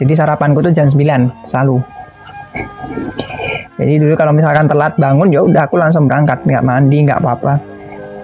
Jadi 0.00 0.12
sarapanku 0.16 0.64
tuh 0.64 0.72
jam 0.72 0.88
9 0.88 1.44
selalu. 1.44 1.78
Jadi 3.76 3.92
dulu 4.00 4.16
kalau 4.16 4.32
misalkan 4.32 4.64
telat 4.64 4.96
bangun 4.96 5.28
ya 5.28 5.44
udah 5.44 5.68
aku 5.68 5.76
langsung 5.76 6.08
berangkat 6.08 6.40
nggak 6.48 6.64
mandi 6.64 7.04
nggak 7.04 7.20
apa-apa. 7.20 7.60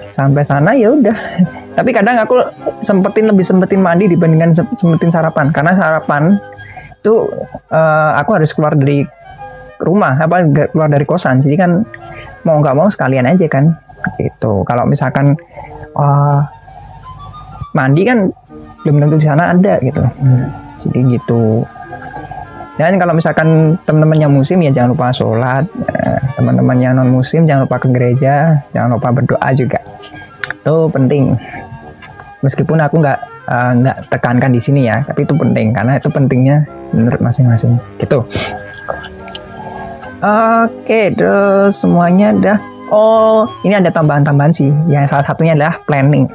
Sampai 0.09 0.41
sana 0.41 0.73
ya 0.73 0.97
udah 0.97 1.17
tapi 1.73 1.91
kadang 1.97 2.21
aku 2.21 2.37
sempetin 2.85 3.33
lebih 3.33 3.45
sempetin 3.45 3.81
mandi 3.81 4.05
dibandingkan 4.11 4.53
sempetin 4.77 5.09
sarapan. 5.09 5.49
Karena 5.49 5.73
sarapan 5.73 6.37
itu 7.01 7.27
uh, 7.73 8.11
aku 8.15 8.31
harus 8.37 8.53
keluar 8.53 8.77
dari 8.77 9.03
rumah 9.81 10.15
apa 10.21 10.45
keluar 10.69 10.93
dari 10.93 11.09
kosan. 11.09 11.41
Jadi 11.41 11.57
kan 11.57 11.81
mau 12.45 12.61
nggak 12.61 12.77
mau 12.77 12.89
sekalian 12.93 13.25
aja 13.25 13.49
kan 13.49 13.73
itu 14.19 14.67
kalau 14.67 14.85
misalkan 14.85 15.39
uh, 15.97 16.43
mandi 17.73 18.03
kan 18.05 18.29
belum 18.83 18.99
tentu 19.09 19.17
di 19.17 19.27
sana 19.27 19.55
ada 19.57 19.81
gitu. 19.81 20.03
Hmm. 20.03 20.53
jadi 20.77 21.01
gitu. 21.17 21.65
Dan 22.77 22.97
kalau 22.99 23.15
misalkan 23.15 23.79
teman-teman 23.85 24.19
yang 24.19 24.33
musim 24.33 24.59
ya 24.65 24.73
jangan 24.73 24.97
lupa 24.97 25.13
sholat. 25.13 25.65
Eh, 25.93 26.19
teman-teman 26.35 26.77
yang 26.81 26.99
non 26.99 27.13
musim 27.13 27.47
jangan 27.47 27.69
lupa 27.69 27.79
ke 27.79 27.89
gereja. 27.93 28.65
Jangan 28.75 28.99
lupa 28.99 29.09
berdoa 29.15 29.49
juga 29.55 29.79
itu 30.63 30.77
penting 30.95 31.35
meskipun 32.47 32.79
aku 32.79 33.03
nggak 33.03 33.19
uh, 33.51 33.73
nggak 33.83 33.97
tekankan 34.15 34.55
di 34.55 34.63
sini 34.63 34.87
ya 34.87 35.03
tapi 35.03 35.27
itu 35.27 35.35
penting 35.35 35.75
karena 35.75 35.99
itu 35.99 36.09
pentingnya 36.09 36.63
menurut 36.95 37.19
masing-masing 37.19 37.79
gitu 37.99 38.23
Oke, 40.23 41.11
terus 41.19 41.83
semuanya 41.83 42.31
udah. 42.31 42.59
Oh, 42.95 43.43
ini 43.67 43.75
ada 43.75 43.91
tambahan-tambahan 43.91 44.55
sih. 44.55 44.71
Yang 44.87 45.11
salah 45.11 45.27
satunya 45.27 45.59
adalah 45.59 45.83
planning. 45.83 46.31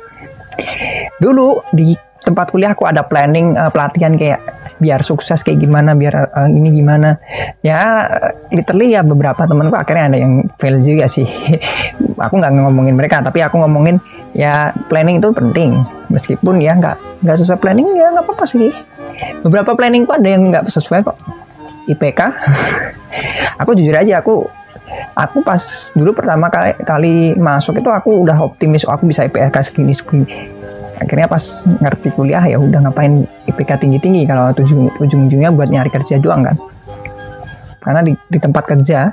Dulu 1.24 1.64
di 1.72 1.96
tempat 2.28 2.52
kuliah 2.52 2.76
aku 2.76 2.84
ada 2.84 3.08
planning 3.08 3.56
uh, 3.56 3.72
pelatihan 3.72 4.20
kayak 4.20 4.44
biar 4.78 5.02
sukses 5.02 5.42
kayak 5.42 5.62
gimana, 5.62 5.94
biar 5.94 6.32
uh, 6.34 6.50
ini 6.50 6.70
gimana. 6.74 7.18
Ya, 7.62 8.08
literally 8.50 8.94
ya 8.94 9.02
beberapa 9.02 9.46
temanku 9.46 9.76
akhirnya 9.76 10.14
ada 10.14 10.18
yang 10.18 10.34
fail 10.58 10.78
juga 10.82 11.06
sih. 11.10 11.28
aku 12.26 12.34
nggak 12.38 12.54
ngomongin 12.58 12.96
mereka, 12.98 13.22
tapi 13.22 13.42
aku 13.42 13.62
ngomongin 13.62 14.02
ya 14.34 14.74
planning 14.88 15.18
itu 15.22 15.30
penting. 15.34 15.82
Meskipun 16.14 16.62
ya 16.62 16.78
nggak 16.78 17.26
nggak 17.26 17.38
sesuai 17.38 17.60
planning 17.60 17.88
ya 17.98 18.14
nggak 18.14 18.26
apa-apa 18.26 18.46
sih. 18.46 18.72
Beberapa 19.42 19.74
planningku 19.74 20.14
ada 20.14 20.30
yang 20.30 20.54
nggak 20.54 20.70
sesuai 20.70 21.02
kok. 21.02 21.18
IPK 21.88 22.20
aku 23.62 23.72
jujur 23.74 23.96
aja 23.96 24.20
aku 24.20 24.44
aku 25.16 25.38
pas 25.44 25.92
dulu 25.96 26.12
pertama 26.16 26.52
kali, 26.52 26.72
kali 26.84 27.16
masuk 27.36 27.80
itu 27.80 27.90
aku 27.90 28.28
udah 28.28 28.38
optimis 28.44 28.84
oh, 28.88 28.96
aku 28.96 29.08
bisa 29.08 29.26
IPK 29.28 29.56
segini 29.64 29.96
segini 29.96 30.28
akhirnya 30.98 31.30
pas 31.30 31.44
ngerti 31.66 32.10
kuliah 32.18 32.42
ya 32.42 32.58
udah 32.58 32.90
ngapain 32.90 33.24
IPK 33.46 33.86
tinggi 33.86 34.00
tinggi 34.02 34.22
kalau 34.26 34.50
ujung 34.54 34.90
ujung 34.98 35.30
ujungnya 35.30 35.54
buat 35.54 35.70
nyari 35.70 35.90
kerja 35.94 36.18
doang 36.18 36.46
kan. 36.46 36.58
Karena 37.82 38.02
di, 38.04 38.12
di 38.28 38.40
tempat 38.42 38.64
kerja 38.68 39.08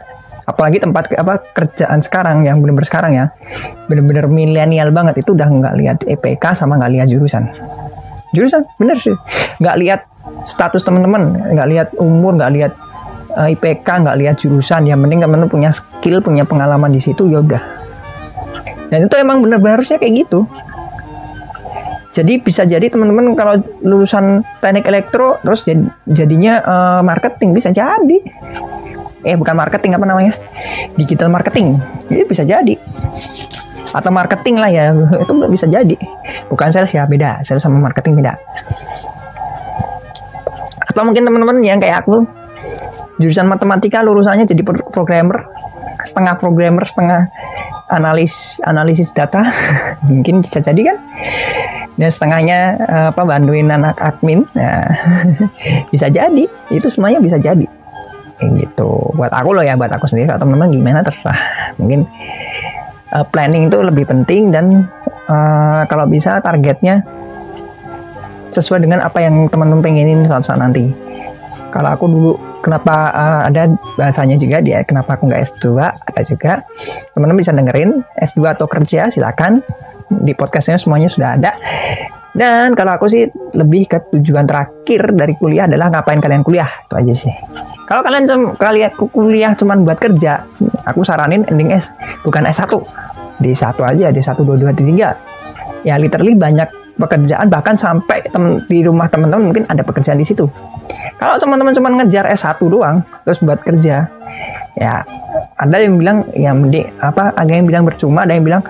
apalagi 0.45 0.77
tempat 0.81 1.09
apa 1.17 1.41
kerjaan 1.57 2.05
sekarang 2.05 2.45
yang 2.45 2.61
benar-benar 2.61 2.89
sekarang 2.89 3.13
ya 3.17 3.25
benar-benar 3.89 4.29
milenial 4.29 4.93
banget 4.93 5.25
itu 5.25 5.33
udah 5.33 5.49
nggak 5.49 5.75
lihat 5.81 5.99
IPK 6.05 6.45
sama 6.57 6.81
nggak 6.81 6.93
lihat 6.93 7.07
jurusan. 7.13 7.45
Jurusan 8.35 8.67
bener 8.81 8.97
sih. 8.99 9.15
Nggak 9.61 9.77
lihat 9.81 10.01
status 10.45 10.83
teman-teman 10.83 11.53
nggak 11.53 11.69
lihat 11.69 11.89
umur 12.01 12.37
nggak 12.41 12.53
lihat 12.57 12.73
uh, 13.37 13.47
eh, 13.49 13.55
IPK 13.55 13.89
nggak 14.05 14.17
lihat 14.21 14.37
jurusan. 14.41 14.89
Yang 14.89 15.07
penting 15.09 15.21
teman-teman 15.23 15.49
punya 15.53 15.71
skill 15.71 16.25
punya 16.25 16.49
pengalaman 16.49 16.91
di 16.93 17.01
situ 17.01 17.29
ya 17.29 17.41
udah. 17.41 17.63
Dan 18.89 19.09
itu 19.09 19.15
emang 19.17 19.41
benar-benar 19.41 19.81
harusnya 19.81 19.97
kayak 19.97 20.29
gitu 20.29 20.45
jadi 22.15 22.39
bisa 22.39 22.63
jadi 22.63 22.87
teman-teman 22.87 23.35
kalau 23.35 23.59
lulusan 23.83 24.47
teknik 24.63 24.87
elektro 24.87 25.43
terus 25.43 25.67
jad, 25.67 25.83
jadinya 26.07 26.63
uh, 26.63 27.01
marketing 27.03 27.51
bisa 27.51 27.75
jadi. 27.75 28.23
Eh 29.27 29.35
bukan 29.35 29.59
marketing 29.59 29.99
apa 29.99 30.07
namanya? 30.07 30.39
Digital 30.95 31.27
marketing. 31.27 31.75
Itu 32.15 32.31
bisa 32.31 32.47
jadi. 32.47 32.79
Atau 33.91 34.15
marketing 34.15 34.63
lah 34.63 34.71
ya 34.71 34.95
itu 35.27 35.33
bisa 35.51 35.67
jadi. 35.67 35.99
Bukan 36.47 36.71
sales 36.71 36.95
ya 36.95 37.03
beda. 37.03 37.43
Sales 37.43 37.67
sama 37.67 37.83
marketing 37.83 38.23
beda. 38.23 38.39
Atau 40.87 41.03
mungkin 41.03 41.27
teman-teman 41.27 41.59
yang 41.67 41.83
kayak 41.83 42.07
aku 42.07 42.23
jurusan 43.19 43.51
matematika 43.51 44.07
lulusannya 44.07 44.47
jadi 44.47 44.63
programmer. 44.95 45.51
Setengah 46.07 46.39
programmer 46.39 46.87
setengah 46.87 47.27
analis 47.91 48.63
analisis 48.63 49.11
data. 49.11 49.43
Mungkin 50.07 50.47
bisa 50.47 50.63
jadi 50.63 50.95
kan 50.95 50.97
dan 51.95 52.11
setengahnya 52.11 52.59
uh, 52.91 53.07
apa 53.15 53.23
bantuin 53.23 53.71
anak 53.71 53.99
admin. 54.03 54.43
Nah, 54.59 54.83
bisa 55.93 56.11
jadi. 56.11 56.45
Itu 56.71 56.91
semuanya 56.91 57.23
bisa 57.23 57.39
jadi. 57.39 57.67
Kayak 58.35 58.51
gitu. 58.67 58.91
Buat 59.15 59.31
aku 59.31 59.55
loh 59.55 59.63
ya 59.63 59.79
buat 59.79 59.91
aku 59.95 60.11
sendiri. 60.11 60.35
Atau 60.35 60.47
teman-teman 60.47 60.75
gimana? 60.75 61.07
Terserah. 61.07 61.71
Mungkin 61.79 62.03
uh, 63.15 63.25
planning 63.31 63.71
itu 63.71 63.79
lebih 63.79 64.11
penting 64.11 64.51
dan 64.51 64.91
uh, 65.31 65.87
kalau 65.87 66.11
bisa 66.11 66.43
targetnya 66.43 67.07
sesuai 68.51 68.87
dengan 68.87 69.03
apa 69.03 69.19
yang 69.23 69.47
teman-teman 69.51 69.83
pengenin 69.83 70.27
suatu 70.27 70.47
saat 70.51 70.63
nanti. 70.63 70.91
Kalau 71.71 71.91
aku 71.91 72.07
dulu 72.07 72.33
kenapa 72.65 73.13
uh, 73.13 73.43
ada 73.53 73.69
bahasanya 74.01 74.41
juga 74.41 74.65
dia 74.65 74.81
kenapa 74.81 75.21
aku 75.21 75.29
nggak 75.29 75.45
S2 75.45 75.67
ada 75.85 76.23
juga. 76.25 76.53
Teman-teman 77.13 77.39
bisa 77.45 77.53
dengerin 77.53 78.01
S2 78.17 78.41
atau 78.57 78.65
kerja 78.65 79.13
silakan. 79.13 79.61
Di 80.09 80.33
podcastnya 80.33 80.81
semuanya 80.81 81.13
sudah 81.13 81.37
ada. 81.37 81.53
Dan 82.35 82.75
kalau 82.75 82.99
aku 82.99 83.07
sih 83.07 83.29
lebih 83.55 83.87
ke 83.87 84.11
tujuan 84.11 84.49
terakhir 84.49 85.15
dari 85.15 85.39
kuliah 85.39 85.71
adalah 85.71 85.93
ngapain 85.93 86.19
kalian 86.19 86.43
kuliah? 86.43 86.67
Itu 86.67 86.95
aja 86.97 87.15
sih. 87.15 87.35
Kalau 87.85 88.01
kalian 88.01 88.57
kalian 88.57 88.91
kuliah 88.97 89.53
cuma 89.53 89.77
buat 89.77 90.01
kerja 90.01 90.49
aku 90.89 91.05
saranin 91.05 91.45
ending 91.53 91.71
S 91.71 91.93
bukan 92.25 92.49
S1 92.49 92.73
di 93.39 93.53
satu 93.53 93.85
aja 93.85 94.09
di 94.09 94.21
satu 94.25 94.43
dua 94.43 94.57
dua 94.57 94.73
tiga. 94.73 95.15
Ya 95.85 96.01
literally 96.01 96.33
banyak 96.33 96.84
pekerjaan 96.95 97.51
bahkan 97.51 97.75
sampai 97.75 98.23
tem 98.31 98.63
di 98.71 98.87
rumah 98.87 99.11
teman-teman 99.11 99.51
mungkin 99.51 99.65
ada 99.67 99.83
pekerjaan 99.83 100.19
di 100.19 100.27
situ. 100.27 100.47
Kalau 101.19 101.35
teman-teman 101.39 101.75
cuma 101.75 101.89
ngejar 101.91 102.31
S1 102.31 102.59
doang 102.67 103.03
terus 103.27 103.39
buat 103.43 103.59
kerja, 103.63 104.07
ya 104.79 104.95
ada 105.59 105.77
yang 105.79 105.99
bilang 105.99 106.27
ya 106.35 106.55
mending 106.55 106.87
apa 107.03 107.35
ada 107.35 107.51
yang 107.51 107.67
bilang 107.67 107.83
percuma, 107.87 108.23
ada 108.23 108.35
yang 108.35 108.47
bilang 108.47 108.63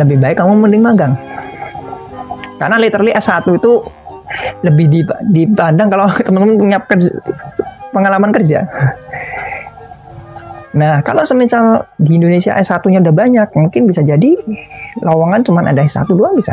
lebih 0.00 0.16
baik 0.20 0.36
kamu 0.40 0.52
mending 0.56 0.82
magang. 0.84 1.12
Karena 2.56 2.80
literally 2.80 3.12
S1 3.12 3.44
itu 3.52 3.84
lebih 4.64 5.06
dipandang 5.28 5.88
kalau 5.92 6.08
teman-teman 6.26 6.56
punya 6.56 6.78
kerja, 6.80 7.12
pengalaman 7.92 8.30
kerja. 8.32 8.64
Nah, 10.76 11.00
kalau 11.00 11.24
semisal 11.24 11.88
di 11.96 12.20
Indonesia 12.20 12.52
S1-nya 12.52 13.00
udah 13.00 13.14
banyak, 13.16 13.48
mungkin 13.56 13.88
bisa 13.88 14.04
jadi 14.04 14.36
lowongan 15.00 15.40
cuma 15.40 15.64
ada 15.64 15.80
S1 15.80 16.04
doang 16.12 16.36
bisa. 16.36 16.52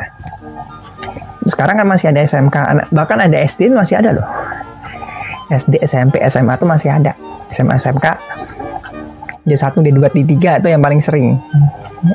Sekarang 1.47 1.75
kan 1.79 1.87
masih 1.87 2.11
ada 2.11 2.23
SMK, 2.23 2.55
bahkan 2.95 3.19
ada 3.19 3.35
SD 3.35 3.71
masih 3.71 3.99
ada 3.99 4.15
loh. 4.15 4.27
SD, 5.51 5.83
SMP, 5.83 6.23
SMA 6.31 6.55
itu 6.55 6.65
masih 6.65 6.89
ada. 6.89 7.11
SMA, 7.51 7.75
SMK, 7.75 8.05
D1, 9.43 9.75
D2, 9.75 9.99
D3 9.99 10.33
itu 10.63 10.67
yang 10.71 10.81
paling 10.81 11.01
sering. 11.03 11.35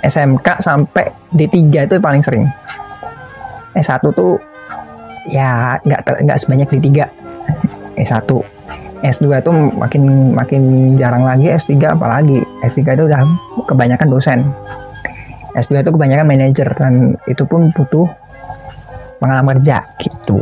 SMK 0.01 0.65
sampai 0.65 1.13
D3 1.37 1.61
itu 1.85 1.93
yang 2.01 2.05
paling 2.05 2.23
sering. 2.25 2.45
S1 3.77 4.01
tuh 4.17 4.41
ya 5.29 5.77
nggak 5.85 6.25
nggak 6.25 6.39
sebanyak 6.41 6.69
D3. 6.73 6.89
S1 8.01 8.31
S2 9.03 9.31
itu 9.31 9.51
makin 9.79 10.35
makin 10.35 10.63
jarang 10.99 11.23
lagi, 11.23 11.55
S3 11.55 11.95
apalagi. 11.95 12.43
S3 12.67 12.83
itu 12.99 13.05
udah 13.07 13.23
kebanyakan 13.71 14.09
dosen. 14.11 14.39
S2 15.55 15.87
itu 15.87 15.91
kebanyakan 15.95 16.27
manajer 16.27 16.69
dan 16.75 17.15
itu 17.31 17.47
pun 17.47 17.71
butuh 17.75 18.11
pengalaman 19.19 19.59
kerja 19.59 19.83
gitu. 20.03 20.39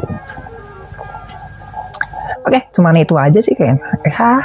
Oke, 2.47 2.61
cuman 2.71 3.03
itu 3.03 3.15
aja 3.19 3.41
sih 3.43 3.59
kayak. 3.59 3.83
Ya. 4.07 4.39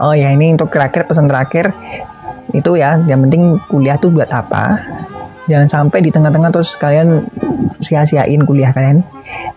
Oh 0.00 0.16
ya 0.16 0.32
ini 0.32 0.56
untuk 0.56 0.72
terakhir 0.72 1.04
pesan 1.04 1.28
terakhir 1.28 1.76
itu 2.56 2.72
ya 2.74 2.98
yang 3.04 3.20
penting 3.28 3.60
kuliah 3.68 4.00
tuh 4.00 4.10
buat 4.10 4.26
apa 4.32 4.80
jangan 5.46 5.68
sampai 5.68 6.00
di 6.02 6.10
tengah-tengah 6.10 6.50
terus 6.50 6.74
kalian 6.74 7.28
sia-siain 7.78 8.42
kuliah 8.42 8.72
kalian 8.74 9.04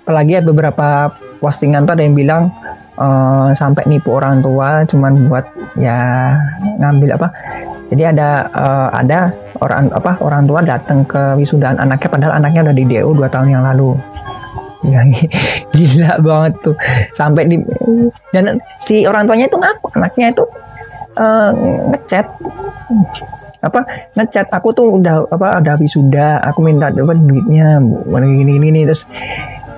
apalagi 0.04 0.38
ya 0.38 0.42
beberapa 0.44 1.16
postingan 1.40 1.88
tuh 1.88 1.96
ada 1.96 2.04
yang 2.04 2.14
bilang 2.14 2.52
uh, 2.98 3.50
sampai 3.54 3.86
nipu 3.90 4.14
orang 4.14 4.42
tua 4.44 4.86
cuman 4.86 5.30
buat 5.30 5.46
ya 5.78 6.34
ngambil 6.82 7.18
apa. 7.18 7.28
Jadi 7.90 8.04
ada 8.10 8.50
uh, 8.54 8.90
ada 8.90 9.30
orang 9.62 9.92
apa 9.94 10.18
orang 10.24 10.50
tua 10.50 10.66
datang 10.66 11.06
ke 11.06 11.38
wisudaan 11.38 11.78
anaknya 11.78 12.10
padahal 12.10 12.34
anaknya 12.42 12.70
udah 12.70 12.76
di 12.76 12.86
DO 12.90 13.10
dua 13.14 13.30
tahun 13.30 13.54
yang 13.54 13.64
lalu. 13.64 13.94
Ya, 14.84 15.00
gila 15.76 16.20
banget 16.20 16.54
tuh. 16.60 16.76
Sampai 17.16 17.48
di 17.48 17.62
dan 18.36 18.60
si 18.82 19.06
orang 19.08 19.30
tuanya 19.30 19.48
itu 19.48 19.58
ngaku 19.58 19.88
anaknya 19.96 20.26
itu 20.34 20.44
uh, 21.18 21.50
ngechat. 21.94 22.26
Apa 23.64 23.80
ngechat 24.20 24.52
aku 24.52 24.76
tuh 24.76 25.00
udah 25.00 25.24
apa 25.32 25.64
ada 25.64 25.80
wisuda 25.80 26.44
aku 26.44 26.60
minta 26.60 26.92
apa 26.92 27.16
duitnya 27.16 27.80
gini 27.80 28.44
gini, 28.44 28.54
gini 28.60 28.82
terus 28.84 29.08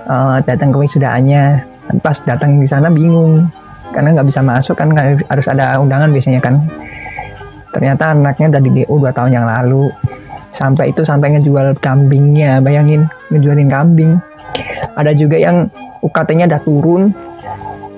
uh, 0.09 0.41
datang 0.41 0.73
ke 0.73 0.81
wisudaannya 0.81 1.74
pas 2.01 2.17
datang 2.23 2.57
di 2.57 2.67
sana 2.67 2.91
bingung. 2.91 3.47
Karena 3.93 4.11
nggak 4.11 4.27
bisa 4.27 4.43
masuk 4.43 4.75
kan 4.75 4.91
harus 5.29 5.47
ada 5.47 5.79
undangan 5.79 6.11
biasanya 6.11 6.41
kan. 6.43 6.59
Ternyata 7.71 8.15
anaknya 8.15 8.57
udah 8.57 8.61
di 8.63 8.71
DU 8.81 8.95
2 8.99 9.11
tahun 9.15 9.31
yang 9.35 9.45
lalu. 9.47 9.91
Sampai 10.51 10.95
itu 10.95 11.03
sampai 11.03 11.35
ngejual 11.35 11.75
kambingnya 11.83 12.63
bayangin 12.63 13.07
ngejualin 13.31 13.67
kambing. 13.67 14.11
Ada 14.95 15.11
juga 15.11 15.35
yang 15.35 15.67
UKT-nya 15.99 16.47
udah 16.47 16.61
turun. 16.63 17.11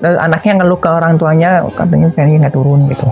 Anaknya 0.02 0.62
ngeluh 0.62 0.78
ke 0.78 0.89
orang 0.89 1.17
tuanya 1.17 1.65
katanya 1.73 2.10
kayaknya 2.13 2.45
nggak 2.45 2.56
turun 2.58 2.86
gitu 2.86 3.10